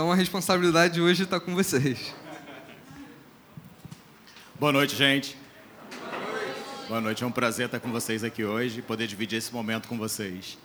Então 0.00 0.10
a 0.10 0.14
responsabilidade 0.14 0.98
hoje 0.98 1.24
está 1.24 1.38
com 1.38 1.54
vocês. 1.54 2.14
Boa 4.58 4.72
noite, 4.72 4.96
gente. 4.96 5.36
Boa 5.90 6.20
noite. 6.22 6.88
Boa 6.88 7.00
noite. 7.02 7.22
É 7.22 7.26
um 7.26 7.30
prazer 7.30 7.66
estar 7.66 7.80
com 7.80 7.92
vocês 7.92 8.24
aqui 8.24 8.42
hoje 8.42 8.78
e 8.78 8.82
poder 8.82 9.06
dividir 9.06 9.36
esse 9.36 9.52
momento 9.52 9.86
com 9.88 9.98
vocês. 9.98 10.56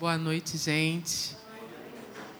Boa 0.00 0.18
noite, 0.18 0.58
gente. 0.58 1.36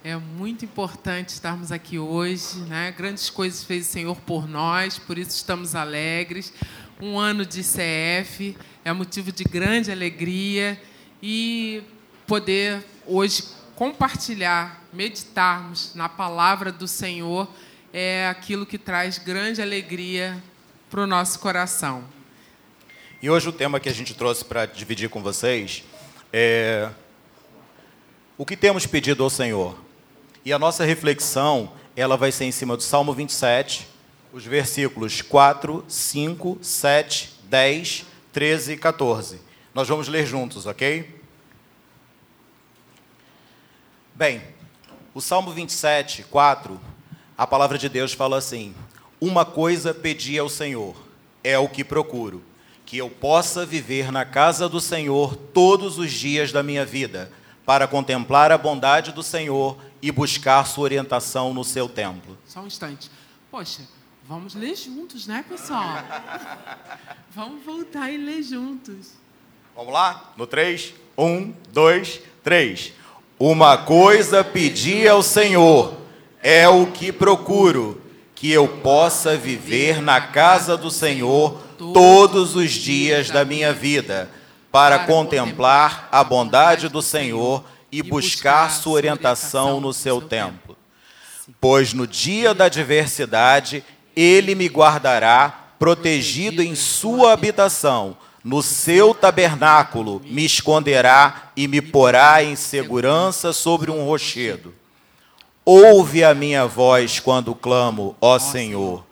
É 0.02 0.16
muito 0.16 0.64
importante 0.64 1.28
estarmos 1.28 1.70
aqui 1.70 2.00
hoje, 2.00 2.58
né? 2.62 2.90
Grandes 2.90 3.30
coisas 3.30 3.62
fez 3.62 3.86
o 3.86 3.92
Senhor 3.92 4.16
por 4.22 4.48
nós, 4.48 4.98
por 4.98 5.16
isso 5.16 5.30
estamos 5.30 5.76
alegres. 5.76 6.52
Um 7.00 7.20
ano 7.20 7.46
de 7.46 7.62
CF 7.62 8.56
é 8.84 8.92
motivo 8.92 9.30
de 9.30 9.44
grande 9.44 9.92
alegria 9.92 10.76
e 11.22 11.84
poder 12.26 12.84
hoje 13.06 13.44
compartilhar, 13.76 14.82
meditarmos 14.92 15.94
na 15.94 16.08
palavra 16.08 16.70
do 16.70 16.86
Senhor 16.86 17.48
é 17.92 18.28
aquilo 18.28 18.66
que 18.66 18.78
traz 18.78 19.18
grande 19.18 19.60
alegria 19.60 20.42
para 20.90 21.00
o 21.00 21.06
nosso 21.06 21.38
coração. 21.40 22.04
E 23.20 23.28
hoje 23.28 23.48
o 23.48 23.52
tema 23.52 23.80
que 23.80 23.88
a 23.88 23.92
gente 23.92 24.14
trouxe 24.14 24.44
para 24.44 24.66
dividir 24.66 25.08
com 25.08 25.22
vocês 25.22 25.82
é 26.32 26.90
o 28.36 28.44
que 28.44 28.56
temos 28.56 28.86
pedido 28.86 29.24
ao 29.24 29.30
Senhor. 29.30 29.76
E 30.44 30.52
a 30.52 30.58
nossa 30.58 30.84
reflexão, 30.84 31.72
ela 31.96 32.16
vai 32.16 32.30
ser 32.30 32.44
em 32.44 32.52
cima 32.52 32.76
do 32.76 32.82
Salmo 32.82 33.12
27, 33.12 33.88
os 34.32 34.44
versículos 34.44 35.22
4, 35.22 35.84
5, 35.88 36.58
7, 36.60 37.34
10, 37.44 38.04
13 38.32 38.72
e 38.72 38.76
14. 38.76 39.40
Nós 39.72 39.88
vamos 39.88 40.06
ler 40.06 40.26
juntos, 40.26 40.66
ok? 40.66 41.23
Bem, 44.16 44.40
o 45.12 45.20
Salmo 45.20 45.50
27, 45.50 46.22
4, 46.30 46.80
a 47.36 47.48
palavra 47.48 47.76
de 47.76 47.88
Deus 47.88 48.12
fala 48.12 48.38
assim: 48.38 48.72
Uma 49.20 49.44
coisa 49.44 49.92
pedi 49.92 50.38
ao 50.38 50.48
Senhor, 50.48 50.94
é 51.42 51.58
o 51.58 51.68
que 51.68 51.82
procuro, 51.82 52.40
que 52.86 52.96
eu 52.96 53.10
possa 53.10 53.66
viver 53.66 54.12
na 54.12 54.24
casa 54.24 54.68
do 54.68 54.80
Senhor 54.80 55.34
todos 55.34 55.98
os 55.98 56.12
dias 56.12 56.52
da 56.52 56.62
minha 56.62 56.86
vida, 56.86 57.28
para 57.66 57.88
contemplar 57.88 58.52
a 58.52 58.58
bondade 58.58 59.10
do 59.10 59.20
Senhor 59.20 59.76
e 60.00 60.12
buscar 60.12 60.64
sua 60.64 60.84
orientação 60.84 61.52
no 61.52 61.64
seu 61.64 61.88
templo. 61.88 62.38
Só 62.46 62.60
um 62.60 62.68
instante. 62.68 63.10
Poxa, 63.50 63.82
vamos 64.28 64.54
ler 64.54 64.76
juntos, 64.76 65.26
né, 65.26 65.44
pessoal? 65.48 65.92
vamos 67.30 67.64
voltar 67.64 68.12
e 68.12 68.16
ler 68.16 68.44
juntos. 68.44 69.14
Vamos 69.74 69.92
lá? 69.92 70.32
No 70.36 70.46
3? 70.46 70.94
1, 71.18 71.52
2, 71.72 72.20
3. 72.44 73.03
Uma 73.38 73.76
coisa 73.76 74.44
pedi 74.44 75.08
ao 75.08 75.20
Senhor, 75.20 75.94
é 76.40 76.68
o 76.68 76.86
que 76.86 77.10
procuro, 77.10 78.00
que 78.32 78.50
eu 78.50 78.68
possa 78.68 79.36
viver 79.36 80.00
na 80.00 80.20
casa 80.20 80.76
do 80.76 80.88
Senhor 80.88 81.58
todos 81.76 82.54
os 82.54 82.70
dias 82.70 83.30
da 83.30 83.44
minha 83.44 83.72
vida, 83.72 84.30
para 84.70 85.00
contemplar 85.00 86.08
a 86.12 86.22
bondade 86.22 86.88
do 86.88 87.02
Senhor 87.02 87.64
e 87.90 88.02
buscar 88.02 88.70
sua 88.70 88.92
orientação 88.92 89.80
no 89.80 89.92
seu 89.92 90.20
templo. 90.20 90.76
Pois 91.60 91.92
no 91.92 92.06
dia 92.06 92.54
da 92.54 92.66
adversidade, 92.66 93.84
ele 94.14 94.54
me 94.54 94.66
guardará, 94.66 95.72
protegido 95.76 96.62
em 96.62 96.76
sua 96.76 97.32
habitação, 97.32 98.16
no 98.44 98.62
seu 98.62 99.14
tabernáculo 99.14 100.20
me 100.26 100.44
esconderá 100.44 101.50
e 101.56 101.66
me 101.66 101.80
porá 101.80 102.44
em 102.44 102.54
segurança 102.54 103.54
sobre 103.54 103.90
um 103.90 104.04
rochedo. 104.04 104.74
Ouve 105.64 106.22
a 106.22 106.34
minha 106.34 106.66
voz 106.66 107.18
quando 107.18 107.54
clamo, 107.54 108.14
ó 108.20 108.38
Senhor. 108.38 109.02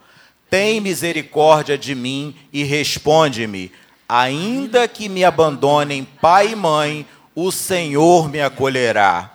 Tem 0.51 0.83
misericórdia 0.83 1.79
de 1.79 1.95
mim 1.95 2.37
e 2.53 2.63
responde-me. 2.63 3.73
Ainda 4.07 4.87
que 4.87 5.09
me 5.09 5.25
abandonem 5.25 6.05
pai 6.05 6.53
e 6.53 6.55
mãe, 6.55 7.07
o 7.35 7.51
Senhor 7.51 8.29
me 8.29 8.43
acolherá. 8.43 9.31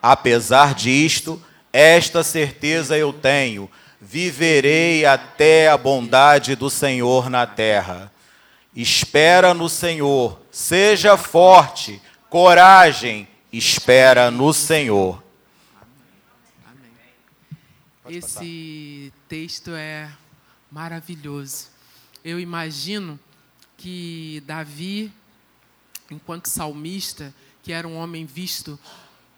Apesar 0.00 0.74
disto, 0.74 1.38
esta 1.70 2.24
certeza 2.24 2.96
eu 2.96 3.12
tenho: 3.12 3.70
viverei 4.00 5.04
até 5.04 5.68
a 5.68 5.76
bondade 5.76 6.56
do 6.56 6.70
Senhor 6.70 7.28
na 7.28 7.46
terra. 7.46 8.10
Espera 8.74 9.54
no 9.54 9.68
Senhor, 9.68 10.40
seja 10.50 11.16
forte, 11.16 12.02
coragem, 12.28 13.28
espera 13.52 14.30
no 14.30 14.52
Senhor. 14.52 15.22
Esse 18.08 19.12
texto 19.28 19.70
é 19.70 20.10
maravilhoso. 20.70 21.68
Eu 22.24 22.40
imagino 22.40 23.18
que 23.76 24.42
Davi 24.46 25.12
enquanto 26.10 26.46
salmista, 26.46 27.34
que 27.62 27.72
era 27.72 27.86
um 27.86 27.96
homem 27.96 28.24
visto, 28.24 28.78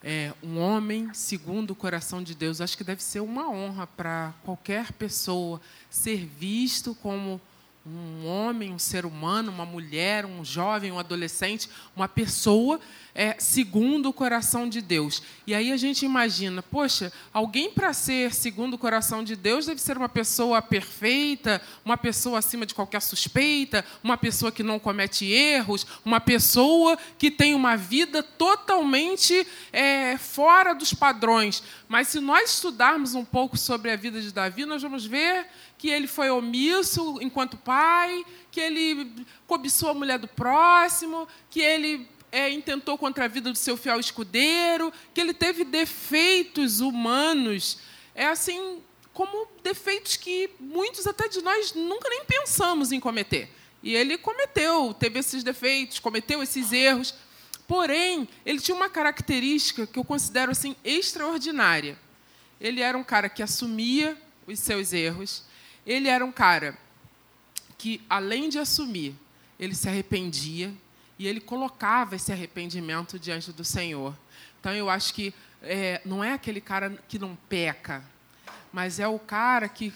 é, 0.03 0.33
um 0.43 0.59
homem 0.59 1.13
segundo 1.13 1.71
o 1.71 1.77
coração 1.77 2.23
de 2.23 2.35
Deus. 2.35 2.61
Acho 2.61 2.77
que 2.77 2.85
deve 2.85 3.03
ser 3.03 3.21
uma 3.21 3.49
honra 3.49 3.87
para 3.87 4.35
qualquer 4.45 4.93
pessoa 4.93 5.61
ser 5.91 6.27
visto 6.27 6.95
como 6.97 7.41
um 7.87 8.27
homem, 8.27 8.75
um 8.75 8.79
ser 8.79 9.07
humano, 9.07 9.53
uma 9.53 9.65
mulher, 9.65 10.27
um 10.27 10.45
jovem, 10.45 10.91
um 10.91 10.99
adolescente, 10.99 11.71
uma 11.95 12.09
pessoa 12.09 12.81
é, 13.15 13.37
segundo 13.39 14.09
o 14.09 14.13
coração 14.13 14.69
de 14.69 14.83
Deus. 14.83 15.23
E 15.47 15.55
aí 15.55 15.71
a 15.73 15.77
gente 15.77 16.05
imagina, 16.05 16.63
poxa, 16.63 17.13
alguém 17.33 17.71
para 17.71 17.93
ser 17.93 18.35
segundo 18.35 18.75
o 18.75 18.79
coração 18.79 19.23
de 19.23 19.37
Deus 19.37 19.67
deve 19.67 19.81
ser 19.81 19.97
uma 19.97 20.09
pessoa 20.09 20.61
perfeita, 20.61 21.63
uma 21.85 21.97
pessoa 21.97 22.41
acima 22.41 22.67
de 22.67 22.75
qualquer 22.75 23.01
suspeita, 23.01 23.85
uma 24.03 24.19
pessoa 24.19 24.51
que 24.51 24.63
não 24.63 24.79
comete 24.79 25.25
erros, 25.25 25.87
uma 26.05 26.21
pessoa 26.21 26.99
que 27.19 27.31
tem 27.31 27.55
uma 27.55 27.77
vida 27.77 28.23
totalmente 28.23 29.47
é, 29.73 30.19
fora 30.19 30.75
dos 30.75 30.93
padrões. 30.93 31.63
Mas 31.89 32.09
se 32.09 32.19
nós 32.19 32.55
estudarmos 32.55 33.15
um 33.15 33.25
pouco 33.25 33.57
sobre 33.57 33.93
a 33.93 33.97
vida 33.97 34.21
de 34.21 34.33
Davi, 34.33 34.67
nós 34.67 34.83
vamos 34.83 35.07
ver 35.07 35.47
que 35.79 35.89
ele 35.89 36.07
foi 36.07 36.31
omisso 36.31 37.19
enquanto 37.21 37.57
pai, 37.57 38.25
que 38.51 38.61
ele 38.61 39.13
cobiçou 39.47 39.91
a 39.91 39.95
mulher 39.95 40.19
do 40.19 40.29
próximo, 40.29 41.29
que 41.51 41.61
ele 41.61 42.09
é, 42.33 42.51
intentou 42.51 42.99
contra 42.99 43.25
a 43.25 43.29
vida 43.29 43.51
do 43.51 43.59
seu 43.59 43.77
fiel 43.77 44.01
escudeiro, 44.01 44.93
que 45.15 45.21
ele 45.21 45.35
teve 45.35 45.65
defeitos 45.65 46.81
humanos, 46.81 47.79
é 48.15 48.27
assim 48.27 48.81
como 49.13 49.49
defeitos 49.63 50.17
que 50.17 50.51
muitos 50.61 51.07
até 51.07 51.27
de 51.27 51.41
nós 51.41 51.73
nunca 51.73 52.09
nem 52.11 52.25
pensamos 52.27 52.93
em 52.93 53.01
cometer. 53.01 53.49
E 53.83 53.95
ele 53.95 54.19
cometeu, 54.19 54.93
teve 54.93 55.19
esses 55.19 55.43
defeitos, 55.43 55.99
cometeu 55.99 56.43
esses 56.43 56.71
erros. 56.71 57.15
Porém, 57.67 58.29
ele 58.45 58.61
tinha 58.61 58.75
uma 58.75 58.91
característica 58.91 59.87
que 59.87 59.99
eu 59.99 60.05
considero 60.05 60.53
assim 60.53 60.77
extraordinária. 60.85 61.99
Ele 62.61 62.83
era 62.83 62.99
um 62.99 63.05
cara 63.05 63.31
que 63.31 63.43
assumia 63.43 64.21
os 64.47 64.59
seus 64.59 64.93
erros, 64.93 65.45
ele 65.87 66.09
era 66.09 66.25
um 66.25 66.33
cara 66.33 66.77
que, 67.79 68.03
além 68.11 68.49
de 68.49 68.59
assumir, 68.59 69.15
ele 69.59 69.75
se 69.75 69.89
arrependia 69.89 70.75
e 71.19 71.27
ele 71.27 71.41
colocava 71.41 72.17
esse 72.17 72.33
arrependimento 72.33 73.19
diante 73.19 73.53
do 73.53 73.65
Senhor. 73.65 74.17
Então, 74.61 74.73
eu 74.73 74.91
acho 74.91 75.15
que 75.15 75.33
é, 75.63 76.01
não 76.05 76.23
é 76.23 76.33
aquele 76.33 76.61
cara 76.61 76.91
que 77.09 77.19
não 77.19 77.37
peca, 77.49 78.03
mas 78.73 78.99
é 78.99 79.07
o 79.07 79.19
cara 79.19 79.69
que 79.69 79.93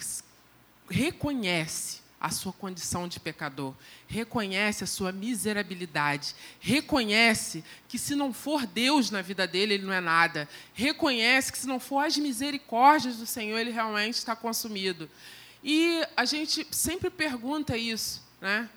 reconhece 0.89 2.01
a 2.21 2.31
sua 2.31 2.53
condição 2.53 3.09
de 3.09 3.19
pecador, 3.19 3.75
reconhece 4.07 4.85
a 4.85 4.87
sua 4.87 5.11
miserabilidade, 5.11 6.35
reconhece 6.61 7.65
que 7.89 7.99
se 7.99 8.15
não 8.15 8.31
for 8.31 8.67
Deus 8.67 9.11
na 9.11 9.23
vida 9.23 9.47
dele, 9.47 9.75
ele 9.75 9.87
não 9.87 9.93
é 9.93 10.01
nada, 10.01 10.47
reconhece 10.75 11.51
que 11.51 11.59
se 11.59 11.67
não 11.67 11.81
for 11.81 12.05
as 12.05 12.19
misericórdias 12.19 13.17
do 13.17 13.25
Senhor, 13.25 13.59
ele 13.59 13.71
realmente 13.71 14.17
está 14.17 14.37
consumido. 14.37 15.09
E 15.63 16.03
a 16.17 16.25
gente 16.25 16.67
sempre 16.71 17.11
pergunta 17.11 17.77
isso, 17.77 18.23
né? 18.41 18.69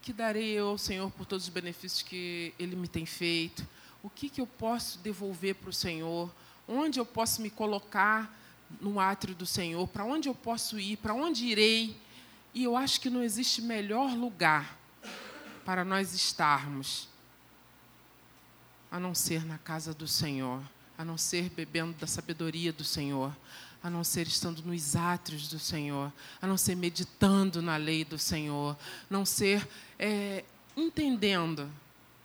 Que 0.00 0.12
darei 0.12 0.52
eu 0.52 0.68
ao 0.68 0.78
Senhor 0.78 1.10
por 1.10 1.26
todos 1.26 1.44
os 1.44 1.50
benefícios 1.50 2.02
que 2.02 2.54
Ele 2.58 2.76
me 2.76 2.88
tem 2.88 3.04
feito? 3.04 3.66
O 4.02 4.10
que, 4.10 4.28
que 4.28 4.40
eu 4.40 4.46
posso 4.46 4.98
devolver 4.98 5.54
para 5.54 5.70
o 5.70 5.72
Senhor? 5.72 6.30
Onde 6.66 6.98
eu 6.98 7.06
posso 7.06 7.42
me 7.42 7.50
colocar 7.50 8.34
no 8.80 8.98
átrio 8.98 9.34
do 9.34 9.46
Senhor? 9.46 9.86
Para 9.88 10.04
onde 10.04 10.28
eu 10.28 10.34
posso 10.34 10.78
ir? 10.78 10.96
Para 10.96 11.14
onde 11.14 11.46
irei? 11.46 11.96
E 12.54 12.62
eu 12.64 12.76
acho 12.76 13.00
que 13.00 13.10
não 13.10 13.22
existe 13.22 13.60
melhor 13.60 14.14
lugar 14.14 14.78
para 15.64 15.84
nós 15.84 16.14
estarmos 16.14 17.08
a 18.90 19.00
não 19.00 19.14
ser 19.14 19.44
na 19.44 19.58
casa 19.58 19.92
do 19.92 20.06
Senhor, 20.06 20.62
a 20.96 21.04
não 21.04 21.18
ser 21.18 21.50
bebendo 21.50 21.94
da 21.94 22.06
sabedoria 22.06 22.72
do 22.72 22.84
Senhor, 22.84 23.36
a 23.84 23.90
não 23.90 24.02
ser 24.02 24.26
estando 24.26 24.62
nos 24.62 24.96
átrios 24.96 25.46
do 25.46 25.58
Senhor, 25.58 26.10
a 26.40 26.46
não 26.46 26.56
ser 26.56 26.74
meditando 26.74 27.60
na 27.60 27.76
lei 27.76 28.02
do 28.02 28.18
Senhor, 28.18 28.74
não 29.10 29.26
ser 29.26 29.68
é, 29.98 30.42
entendendo 30.74 31.70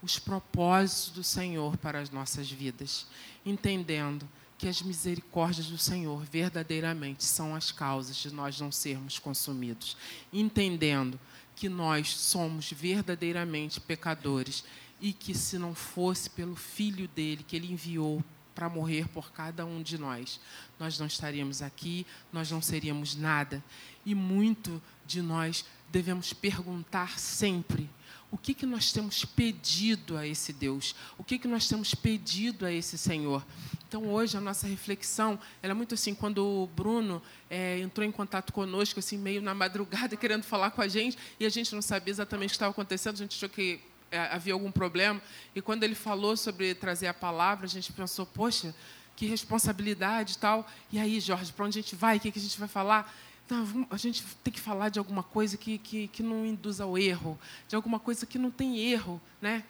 os 0.02 0.18
propósitos 0.18 1.10
do 1.10 1.22
Senhor 1.22 1.76
para 1.76 2.00
as 2.00 2.08
nossas 2.08 2.50
vidas, 2.50 3.06
entendendo 3.44 4.26
que 4.56 4.68
as 4.68 4.80
misericórdias 4.80 5.66
do 5.66 5.76
Senhor 5.76 6.24
verdadeiramente 6.24 7.24
são 7.24 7.54
as 7.54 7.70
causas 7.70 8.16
de 8.16 8.32
nós 8.32 8.58
não 8.58 8.72
sermos 8.72 9.18
consumidos, 9.18 9.98
entendendo 10.32 11.20
que 11.54 11.68
nós 11.68 12.16
somos 12.16 12.72
verdadeiramente 12.72 13.78
pecadores 13.78 14.64
e 14.98 15.12
que 15.12 15.34
se 15.34 15.58
não 15.58 15.74
fosse 15.74 16.30
pelo 16.30 16.56
filho 16.56 17.06
dele 17.08 17.44
que 17.46 17.54
ele 17.54 17.70
enviou 17.70 18.24
para 18.60 18.68
morrer 18.68 19.08
por 19.08 19.32
cada 19.32 19.64
um 19.64 19.82
de 19.82 19.96
nós, 19.96 20.38
nós 20.78 20.98
não 20.98 21.06
estaríamos 21.06 21.62
aqui, 21.62 22.06
nós 22.30 22.50
não 22.50 22.60
seríamos 22.60 23.16
nada. 23.16 23.64
E 24.04 24.14
muito 24.14 24.82
de 25.06 25.22
nós 25.22 25.64
devemos 25.90 26.34
perguntar 26.34 27.18
sempre 27.18 27.88
o 28.30 28.36
que, 28.36 28.52
que 28.52 28.66
nós 28.66 28.92
temos 28.92 29.24
pedido 29.24 30.14
a 30.14 30.26
esse 30.26 30.52
Deus? 30.52 30.94
O 31.16 31.24
que, 31.24 31.38
que 31.38 31.48
nós 31.48 31.66
temos 31.66 31.94
pedido 31.94 32.66
a 32.66 32.70
esse 32.70 32.98
Senhor? 32.98 33.44
Então, 33.88 34.06
hoje, 34.06 34.36
a 34.36 34.40
nossa 34.42 34.66
reflexão 34.66 35.38
é 35.62 35.72
muito 35.72 35.94
assim, 35.94 36.14
quando 36.14 36.44
o 36.44 36.66
Bruno 36.66 37.22
é, 37.48 37.78
entrou 37.78 38.06
em 38.06 38.12
contato 38.12 38.52
conosco, 38.52 39.00
assim, 39.00 39.16
meio 39.16 39.40
na 39.40 39.54
madrugada, 39.54 40.14
querendo 40.18 40.42
falar 40.42 40.70
com 40.70 40.82
a 40.82 40.86
gente, 40.86 41.16
e 41.40 41.46
a 41.46 41.48
gente 41.48 41.74
não 41.74 41.80
sabia 41.80 42.12
exatamente 42.12 42.48
o 42.48 42.52
que 42.52 42.56
estava 42.56 42.72
acontecendo, 42.72 43.14
a 43.14 43.18
gente 43.18 43.36
achou 43.36 43.48
que 43.48 43.80
havia 44.10 44.52
algum 44.52 44.70
problema, 44.72 45.20
e 45.54 45.62
quando 45.62 45.84
ele 45.84 45.94
falou 45.94 46.36
sobre 46.36 46.74
trazer 46.74 47.06
a 47.06 47.14
palavra, 47.14 47.66
a 47.66 47.68
gente 47.68 47.92
pensou, 47.92 48.26
poxa, 48.26 48.74
que 49.16 49.26
responsabilidade 49.26 50.34
e 50.34 50.38
tal. 50.38 50.66
E 50.90 50.98
aí, 50.98 51.20
Jorge, 51.20 51.52
para 51.52 51.66
onde 51.66 51.78
a 51.78 51.82
gente 51.82 51.94
vai? 51.94 52.16
O 52.16 52.20
que, 52.20 52.32
que 52.32 52.38
a 52.38 52.42
gente 52.42 52.58
vai 52.58 52.68
falar? 52.68 53.14
Não, 53.50 53.86
a 53.90 53.96
gente 53.96 54.24
tem 54.42 54.52
que 54.52 54.60
falar 54.60 54.88
de 54.88 54.98
alguma 54.98 55.22
coisa 55.22 55.56
que, 55.56 55.76
que, 55.78 56.08
que 56.08 56.22
não 56.22 56.46
induz 56.46 56.80
ao 56.80 56.96
erro, 56.96 57.38
de 57.68 57.76
alguma 57.76 57.98
coisa 57.98 58.24
que 58.24 58.38
não 58.38 58.50
tem 58.50 58.78
erro, 58.78 59.20
né? 59.42 59.64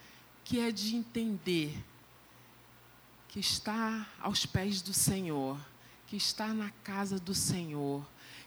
que 0.44 0.60
é 0.60 0.70
de 0.70 0.96
entender 0.96 1.76
que 3.28 3.38
está 3.38 4.06
aos 4.20 4.44
pés 4.44 4.82
do 4.82 4.92
Senhor, 4.92 5.58
que 6.06 6.16
está 6.16 6.48
na 6.48 6.70
casa 6.82 7.18
do 7.18 7.34
Senhor, 7.34 8.04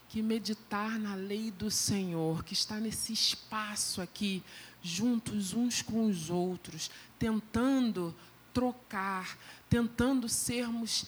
que 0.08 0.22
meditar 0.22 0.98
na 0.98 1.14
lei 1.14 1.50
do 1.50 1.70
Senhor, 1.70 2.44
que 2.44 2.52
está 2.52 2.78
nesse 2.78 3.12
espaço 3.12 4.02
aqui, 4.02 4.42
juntos 4.84 5.54
uns 5.54 5.80
com 5.80 6.04
os 6.04 6.28
outros, 6.28 6.90
tentando 7.18 8.14
trocar, 8.52 9.38
tentando 9.68 10.28
sermos 10.28 11.06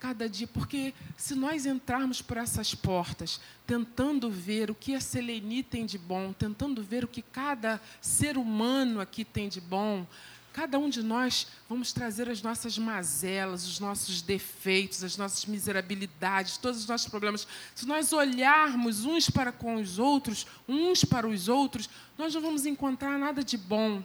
cada 0.00 0.28
dia, 0.28 0.46
porque 0.46 0.94
se 1.14 1.34
nós 1.34 1.66
entrarmos 1.66 2.22
por 2.22 2.38
essas 2.38 2.74
portas, 2.74 3.38
tentando 3.66 4.30
ver 4.30 4.70
o 4.70 4.74
que 4.74 4.94
a 4.94 5.00
Seleni 5.00 5.62
tem 5.62 5.84
de 5.84 5.98
bom, 5.98 6.32
tentando 6.32 6.82
ver 6.82 7.04
o 7.04 7.08
que 7.08 7.20
cada 7.20 7.78
ser 8.00 8.38
humano 8.38 8.98
aqui 8.98 9.24
tem 9.24 9.48
de 9.48 9.60
bom, 9.60 10.06
cada 10.52 10.78
um 10.78 10.88
de 10.88 11.02
nós 11.02 11.46
vamos 11.68 11.92
trazer 11.92 12.28
as 12.28 12.42
nossas 12.42 12.76
mazelas, 12.78 13.66
os 13.66 13.78
nossos 13.78 14.22
defeitos, 14.22 15.04
as 15.04 15.16
nossas 15.16 15.44
miserabilidades, 15.46 16.56
todos 16.56 16.80
os 16.80 16.86
nossos 16.86 17.08
problemas. 17.08 17.46
Se 17.74 17.86
nós 17.86 18.12
olharmos 18.12 19.04
uns 19.04 19.30
para 19.30 19.52
com 19.52 19.76
os 19.76 19.98
outros, 19.98 20.46
uns 20.68 21.04
para 21.04 21.28
os 21.28 21.48
outros, 21.48 21.88
nós 22.16 22.34
não 22.34 22.40
vamos 22.40 22.66
encontrar 22.66 23.18
nada 23.18 23.44
de 23.44 23.56
bom. 23.56 24.02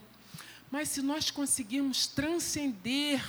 Mas 0.69 0.90
se 0.90 1.01
nós 1.01 1.30
conseguirmos 1.30 2.07
transcender 2.07 3.22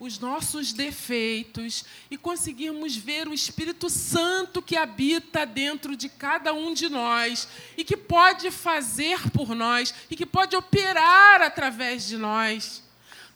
os 0.00 0.18
nossos 0.18 0.72
defeitos 0.72 1.84
e 2.10 2.16
conseguirmos 2.16 2.96
ver 2.96 3.28
o 3.28 3.34
Espírito 3.34 3.90
Santo 3.90 4.62
que 4.62 4.74
habita 4.74 5.44
dentro 5.44 5.94
de 5.94 6.08
cada 6.08 6.54
um 6.54 6.72
de 6.72 6.88
nós 6.88 7.46
e 7.76 7.84
que 7.84 7.98
pode 7.98 8.50
fazer 8.50 9.30
por 9.30 9.54
nós 9.54 9.94
e 10.10 10.16
que 10.16 10.24
pode 10.24 10.56
operar 10.56 11.42
através 11.42 12.08
de 12.08 12.16
nós 12.16 12.82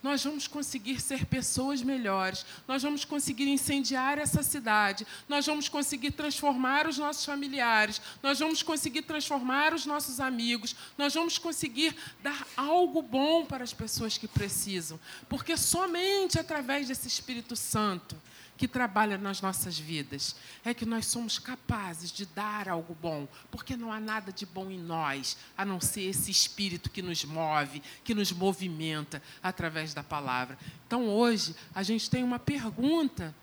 nós 0.04 0.22
vamos 0.22 0.46
conseguir 0.46 1.00
ser 1.00 1.24
pessoas 1.24 1.80
melhores, 1.80 2.44
nós 2.68 2.82
vamos 2.82 3.06
conseguir 3.06 3.48
incendiar 3.48 4.18
essa 4.18 4.42
cidade, 4.42 5.06
nós 5.26 5.46
vamos 5.46 5.66
conseguir 5.66 6.10
transformar 6.10 6.86
os 6.86 6.98
nossos 6.98 7.24
familiares, 7.24 8.02
nós 8.22 8.38
vamos 8.38 8.62
conseguir 8.62 9.00
transformar 9.00 9.72
os 9.72 9.86
nossos 9.86 10.20
amigos, 10.20 10.76
nós 10.98 11.14
vamos 11.14 11.38
conseguir 11.38 11.96
dar 12.22 12.46
algo 12.54 13.00
bom 13.00 13.46
para 13.46 13.64
as 13.64 13.72
pessoas 13.72 14.18
que 14.18 14.28
precisam, 14.28 15.00
porque 15.26 15.56
somente 15.56 16.38
através 16.38 16.86
desse 16.86 17.08
Espírito 17.08 17.56
Santo 17.56 18.14
que 18.56 18.68
trabalha 18.68 19.18
nas 19.18 19.40
nossas 19.40 19.78
vidas, 19.78 20.36
é 20.64 20.72
que 20.72 20.86
nós 20.86 21.06
somos 21.06 21.38
capazes 21.38 22.12
de 22.12 22.24
dar 22.24 22.68
algo 22.68 22.96
bom, 23.00 23.26
porque 23.50 23.76
não 23.76 23.92
há 23.92 23.98
nada 23.98 24.32
de 24.32 24.46
bom 24.46 24.70
em 24.70 24.78
nós, 24.78 25.36
a 25.56 25.64
não 25.64 25.80
ser 25.80 26.02
esse 26.02 26.30
espírito 26.30 26.90
que 26.90 27.02
nos 27.02 27.24
move, 27.24 27.82
que 28.04 28.14
nos 28.14 28.30
movimenta 28.32 29.22
através 29.42 29.92
da 29.92 30.02
palavra. 30.02 30.56
Então, 30.86 31.08
hoje, 31.08 31.54
a 31.74 31.82
gente 31.82 32.08
tem 32.08 32.22
uma 32.22 32.38
pergunta 32.38 33.34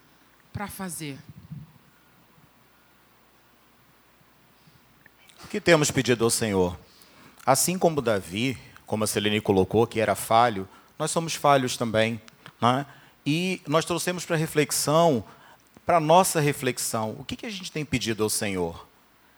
para 0.54 0.68
fazer. 0.68 1.18
O 5.44 5.48
que 5.48 5.60
temos 5.60 5.92
pedido 5.92 6.24
ao 6.24 6.30
Senhor? 6.30 6.80
Assim 7.46 7.78
como 7.78 8.02
Davi, 8.02 8.58
como 8.86 9.04
a 9.04 9.08
Celene 9.08 9.42
colocou, 9.42 9.86
que 9.86 10.00
era 10.00 10.16
falho, 10.16 10.68
nós 10.98 11.12
somos 11.12 11.36
falhos 11.36 11.76
também. 11.76 12.22
Não 12.60 12.80
é? 12.80 12.86
E 13.26 13.62
nós 13.68 13.86
trouxemos 13.86 14.26
para 14.26 14.36
reflexão, 14.36 15.24
para 15.86 16.00
nossa 16.00 16.40
reflexão, 16.40 17.16
o 17.20 17.24
que, 17.24 17.36
que 17.36 17.46
a 17.46 17.50
gente 17.50 17.72
tem 17.72 17.86
pedido 17.86 18.24
ao 18.24 18.30
Senhor? 18.30 18.88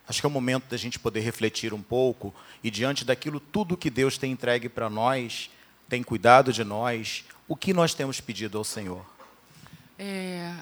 Acho 0.07 0.21
que 0.21 0.25
é 0.25 0.29
o 0.29 0.31
momento 0.31 0.69
da 0.69 0.77
gente 0.77 0.99
poder 0.99 1.21
refletir 1.21 1.73
um 1.73 1.81
pouco 1.81 2.33
e 2.63 2.69
diante 2.69 3.05
daquilo 3.05 3.39
tudo 3.39 3.77
que 3.77 3.89
Deus 3.89 4.17
tem 4.17 4.31
entregue 4.31 4.67
para 4.67 4.89
nós, 4.89 5.49
tem 5.87 6.03
cuidado 6.03 6.51
de 6.51 6.63
nós, 6.63 7.25
o 7.47 7.55
que 7.55 7.73
nós 7.73 7.93
temos 7.93 8.19
pedido 8.19 8.57
ao 8.57 8.63
Senhor? 8.63 9.05
É, 9.97 10.53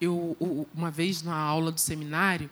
eu 0.00 0.36
uma 0.74 0.90
vez 0.90 1.22
na 1.22 1.36
aula 1.36 1.70
do 1.70 1.80
seminário, 1.80 2.50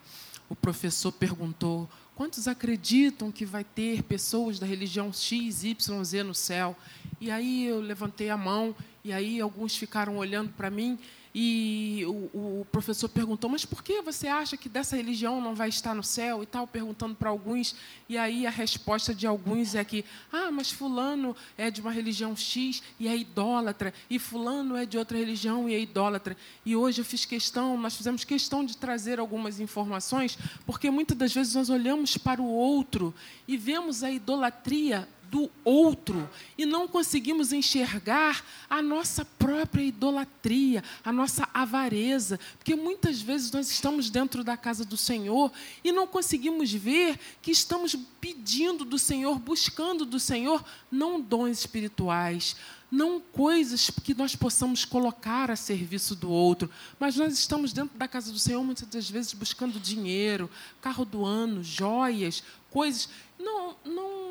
o 0.49 0.55
professor 0.55 1.11
perguntou 1.11 1.89
quantos 2.15 2.47
acreditam 2.47 3.33
que 3.33 3.45
vai 3.45 3.65
ter 3.65 4.03
pessoas 4.03 4.59
da 4.59 4.67
religião 4.67 5.13
X, 5.13 5.65
Y, 5.65 6.05
Z 6.05 6.23
no 6.23 6.35
céu? 6.35 6.77
E 7.21 7.31
aí 7.31 7.67
eu 7.67 7.81
levantei 7.81 8.31
a 8.31 8.37
mão 8.37 8.75
e 9.05 9.13
aí 9.13 9.41
alguns 9.41 9.77
ficaram 9.77 10.17
olhando 10.17 10.51
para 10.55 10.71
mim 10.71 10.99
e 11.37 12.05
o, 12.07 12.61
o, 12.61 12.67
professor 12.71 13.09
perguntou: 13.09 13.51
Mas 13.51 13.65
por 13.65 13.83
que 13.83 14.01
você 14.01 14.29
acha 14.29 14.57
que 14.57 14.69
dessa 14.69 14.95
religião 14.95 15.41
não 15.41 15.53
vai 15.53 15.69
estar 15.69 15.93
no 15.93 16.03
céu? 16.03 16.45
E 16.45 16.47
tal, 16.47 16.65
perguntando 16.65 17.17
para 17.17 17.29
alguns. 17.29 17.75
E 18.09 18.17
aí 18.17 18.47
a 18.47 18.51
resposta 18.51 19.13
de 19.13 19.27
alguns 19.27 19.75
é 19.75 19.85
que: 19.85 20.05
Ah, 20.33 20.53
mas 20.53 20.71
Fulano 20.71 21.35
é 21.59 21.73
de 21.73 21.81
uma 21.81 21.91
religião 21.91 22.37
X 22.37 22.85
e 23.01 23.09
é 23.09 23.17
idólatra, 23.17 23.93
e 24.09 24.17
Fulano 24.17 24.77
é 24.77 24.87
de 24.87 24.97
outra 24.97 25.19
religião 25.19 25.69
e 25.69 25.75
é 25.75 25.81
idólatra. 25.81 26.37
E 26.65 26.77
hoje 26.77 27.01
eu 27.01 27.05
fiz 27.05 27.25
questão, 27.25 27.77
nós 27.77 27.97
fizemos 27.97 28.23
questão 28.23 28.65
de 28.65 28.77
trazer 28.77 29.19
algumas 29.19 29.59
informações, 29.59 30.39
porque 30.65 30.89
muitas 30.89 31.19
das 31.19 31.35
vezes 31.35 31.57
nós 31.57 31.69
olhamos 31.69 32.17
para 32.17 32.41
o 32.41 32.49
outro 32.49 33.13
e 33.49 33.57
vemos 33.57 34.05
a 34.05 34.11
idolatria 34.11 35.09
do 35.35 35.51
outro 35.65 36.31
e 36.57 36.65
não 36.65 36.87
conseguimos 36.87 37.53
enxergar 37.53 38.45
a 38.71 38.81
nossa 38.81 39.25
própria 39.25 39.83
idolatria, 39.83 40.85
a 41.05 41.11
nossa 41.11 41.49
avareza, 41.53 42.39
porque 42.57 42.77
muitas 42.77 43.21
vezes 43.21 43.51
nós 43.51 43.69
estamos 43.69 44.11
dentro 44.11 44.45
da 44.45 44.57
casa 44.57 44.85
do 44.85 44.97
Senhor 44.97 45.51
e 45.83 45.91
não 45.91 46.07
conseguimos 46.07 46.73
ver 46.73 47.19
que 47.43 47.51
estamos 47.51 47.97
pedindo 48.21 48.85
do 48.85 48.97
Senhor, 48.97 49.37
buscando 49.41 50.07
do 50.07 50.21
Senhor, 50.21 50.65
não 50.89 51.21
dons 51.21 51.59
espirituais, 51.59 52.55
não 52.89 53.19
coisas 53.19 53.91
que 53.91 54.15
nós 54.15 54.37
possamos 54.37 54.85
colocar 54.85 55.51
a 55.51 55.57
serviço 55.57 56.15
do 56.15 56.31
outro, 56.31 56.71
mas 56.97 57.17
nós 57.17 57.37
estamos 57.37 57.73
dentro 57.73 57.99
da 57.99 58.07
casa 58.07 58.31
do 58.31 58.39
Senhor 58.39 58.63
muitas 58.63 58.87
das 58.87 59.11
vezes 59.11 59.35
buscando 59.35 59.81
dinheiro, 59.81 60.49
carro 60.81 61.05
do 61.05 61.25
ano, 61.25 61.65
joias, 61.65 62.41
coisas. 62.71 63.09
Não, 63.37 63.75
não, 63.85 64.24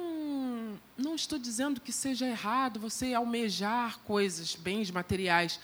não 0.98 1.16
estou 1.16 1.40
dizendo 1.40 1.82
que 1.82 1.92
seja 1.92 2.28
errado 2.28 2.80
você 2.80 3.14
almejar 3.14 4.00
coisas, 4.00 4.56
bens 4.56 4.92
materiais, 4.92 5.60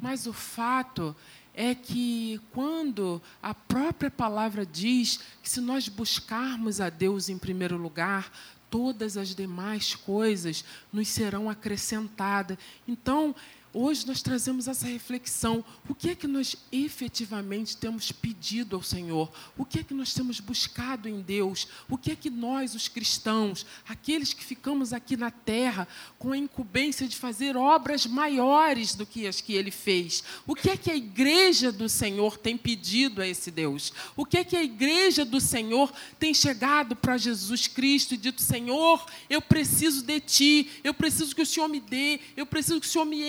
mas 0.00 0.26
o 0.26 0.32
fato 0.32 1.14
é 1.54 1.74
que 1.74 2.40
quando 2.52 3.22
a 3.42 3.54
própria 3.54 4.10
palavra 4.10 4.66
diz 4.66 5.20
que 5.42 5.48
se 5.48 5.60
nós 5.60 5.88
buscarmos 5.88 6.80
a 6.80 6.90
Deus 6.90 7.28
em 7.28 7.38
primeiro 7.38 7.76
lugar, 7.76 8.30
todas 8.68 9.16
as 9.16 9.34
demais 9.34 9.94
coisas 9.94 10.64
nos 10.92 11.08
serão 11.08 11.48
acrescentadas. 11.48 12.58
Então, 12.88 13.34
hoje 13.74 14.06
nós 14.06 14.22
trazemos 14.22 14.68
essa 14.68 14.86
reflexão. 14.86 15.64
O 15.88 15.94
que 15.94 16.10
é 16.10 16.14
que 16.14 16.26
nós 16.26 16.56
efetivamente 16.72 17.76
temos 17.76 18.12
pedido 18.12 18.76
ao 18.76 18.82
Senhor? 18.82 19.30
O 19.58 19.64
que 19.64 19.80
é 19.80 19.82
que 19.82 19.92
nós 19.92 20.14
temos 20.14 20.40
buscado 20.40 21.08
em 21.08 21.20
Deus? 21.20 21.66
O 21.90 21.98
que 21.98 22.12
é 22.12 22.16
que 22.16 22.30
nós, 22.30 22.74
os 22.74 22.88
cristãos, 22.88 23.66
aqueles 23.86 24.32
que 24.32 24.44
ficamos 24.44 24.92
aqui 24.92 25.16
na 25.16 25.30
terra 25.30 25.88
com 26.18 26.32
a 26.32 26.38
incumbência 26.38 27.08
de 27.08 27.16
fazer 27.16 27.56
obras 27.56 28.06
maiores 28.06 28.94
do 28.94 29.04
que 29.04 29.26
as 29.26 29.40
que 29.40 29.54
ele 29.54 29.70
fez? 29.70 30.22
O 30.46 30.54
que 30.54 30.70
é 30.70 30.76
que 30.76 30.90
a 30.90 30.96
igreja 30.96 31.72
do 31.72 31.88
Senhor 31.88 32.38
tem 32.38 32.56
pedido 32.56 33.20
a 33.20 33.26
esse 33.26 33.50
Deus? 33.50 33.92
O 34.16 34.24
que 34.24 34.38
é 34.38 34.44
que 34.44 34.56
a 34.56 34.62
igreja 34.62 35.24
do 35.24 35.40
Senhor 35.40 35.92
tem 36.18 36.32
chegado 36.32 36.94
para 36.94 37.18
Jesus 37.18 37.66
Cristo 37.66 38.14
e 38.14 38.16
dito: 38.16 38.40
Senhor, 38.40 39.04
eu 39.28 39.42
preciso 39.42 40.02
de 40.02 40.20
ti, 40.20 40.70
eu 40.84 40.94
preciso 40.94 41.34
que 41.34 41.42
o 41.42 41.46
Senhor 41.46 41.68
me 41.68 41.80
dê, 41.80 42.20
eu 42.36 42.46
preciso 42.46 42.80
que 42.80 42.86
o 42.86 42.90
Senhor 42.90 43.04
me 43.04 43.20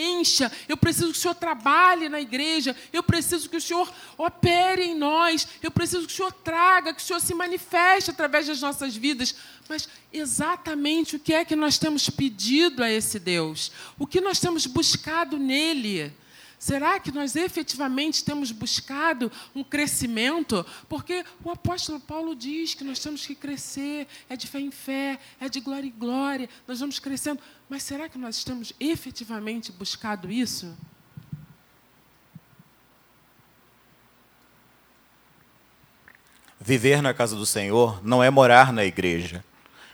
eu 0.67 0.77
preciso 0.77 1.11
que 1.11 1.17
o 1.17 1.21
Senhor 1.21 1.35
trabalhe 1.35 2.09
na 2.09 2.19
igreja, 2.19 2.75
eu 2.91 3.03
preciso 3.03 3.49
que 3.49 3.57
o 3.57 3.61
Senhor 3.61 3.91
opere 4.17 4.83
em 4.83 4.95
nós, 4.95 5.47
eu 5.61 5.71
preciso 5.71 6.05
que 6.07 6.13
o 6.13 6.15
Senhor 6.15 6.31
traga, 6.31 6.93
que 6.93 7.01
o 7.01 7.05
Senhor 7.05 7.19
se 7.19 7.33
manifeste 7.33 8.11
através 8.11 8.47
das 8.47 8.61
nossas 8.61 8.95
vidas. 8.95 9.35
Mas 9.67 9.89
exatamente 10.11 11.15
o 11.15 11.19
que 11.19 11.33
é 11.33 11.45
que 11.45 11.55
nós 11.55 11.77
temos 11.77 12.09
pedido 12.09 12.83
a 12.83 12.89
esse 12.89 13.19
Deus? 13.19 13.71
O 13.97 14.05
que 14.05 14.21
nós 14.21 14.39
temos 14.39 14.65
buscado 14.65 15.37
nele? 15.37 16.13
Será 16.57 16.99
que 16.99 17.11
nós 17.11 17.35
efetivamente 17.35 18.23
temos 18.23 18.51
buscado 18.51 19.31
um 19.53 19.63
crescimento? 19.63 20.65
Porque 20.87 21.23
o 21.43 21.51
apóstolo 21.51 21.99
Paulo 21.99 22.35
diz 22.35 22.73
que 22.73 22.83
nós 22.83 22.99
temos 22.99 23.25
que 23.25 23.35
crescer, 23.35 24.07
é 24.29 24.35
de 24.35 24.47
fé 24.47 24.59
em 24.59 24.71
fé, 24.71 25.19
é 25.39 25.49
de 25.49 25.59
glória 25.59 25.87
em 25.87 25.91
glória, 25.91 26.49
nós 26.67 26.79
vamos 26.79 26.99
crescendo. 26.99 27.41
Mas 27.69 27.83
será 27.83 28.07
que 28.07 28.17
nós 28.17 28.43
temos 28.43 28.73
efetivamente 28.79 29.71
buscado 29.71 30.31
isso? 30.31 30.75
Viver 36.59 37.01
na 37.01 37.13
casa 37.13 37.35
do 37.35 37.45
Senhor 37.45 38.03
não 38.03 38.23
é 38.23 38.29
morar 38.31 38.73
na 38.73 38.83
igreja. 38.83 39.45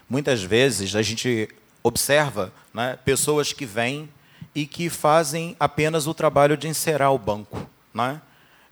Muitas 0.09 0.41
vezes 0.41 0.95
a 0.95 1.01
gente 1.01 1.49
observa 1.83 2.53
né, 2.73 2.97
pessoas 3.03 3.51
que 3.51 3.65
vêm 3.65 4.09
e 4.53 4.65
que 4.65 4.89
fazem 4.89 5.55
apenas 5.59 6.07
o 6.07 6.13
trabalho 6.13 6.57
de 6.57 6.67
encerar 6.67 7.13
o 7.13 7.17
banco. 7.17 7.69
Né? 7.93 8.21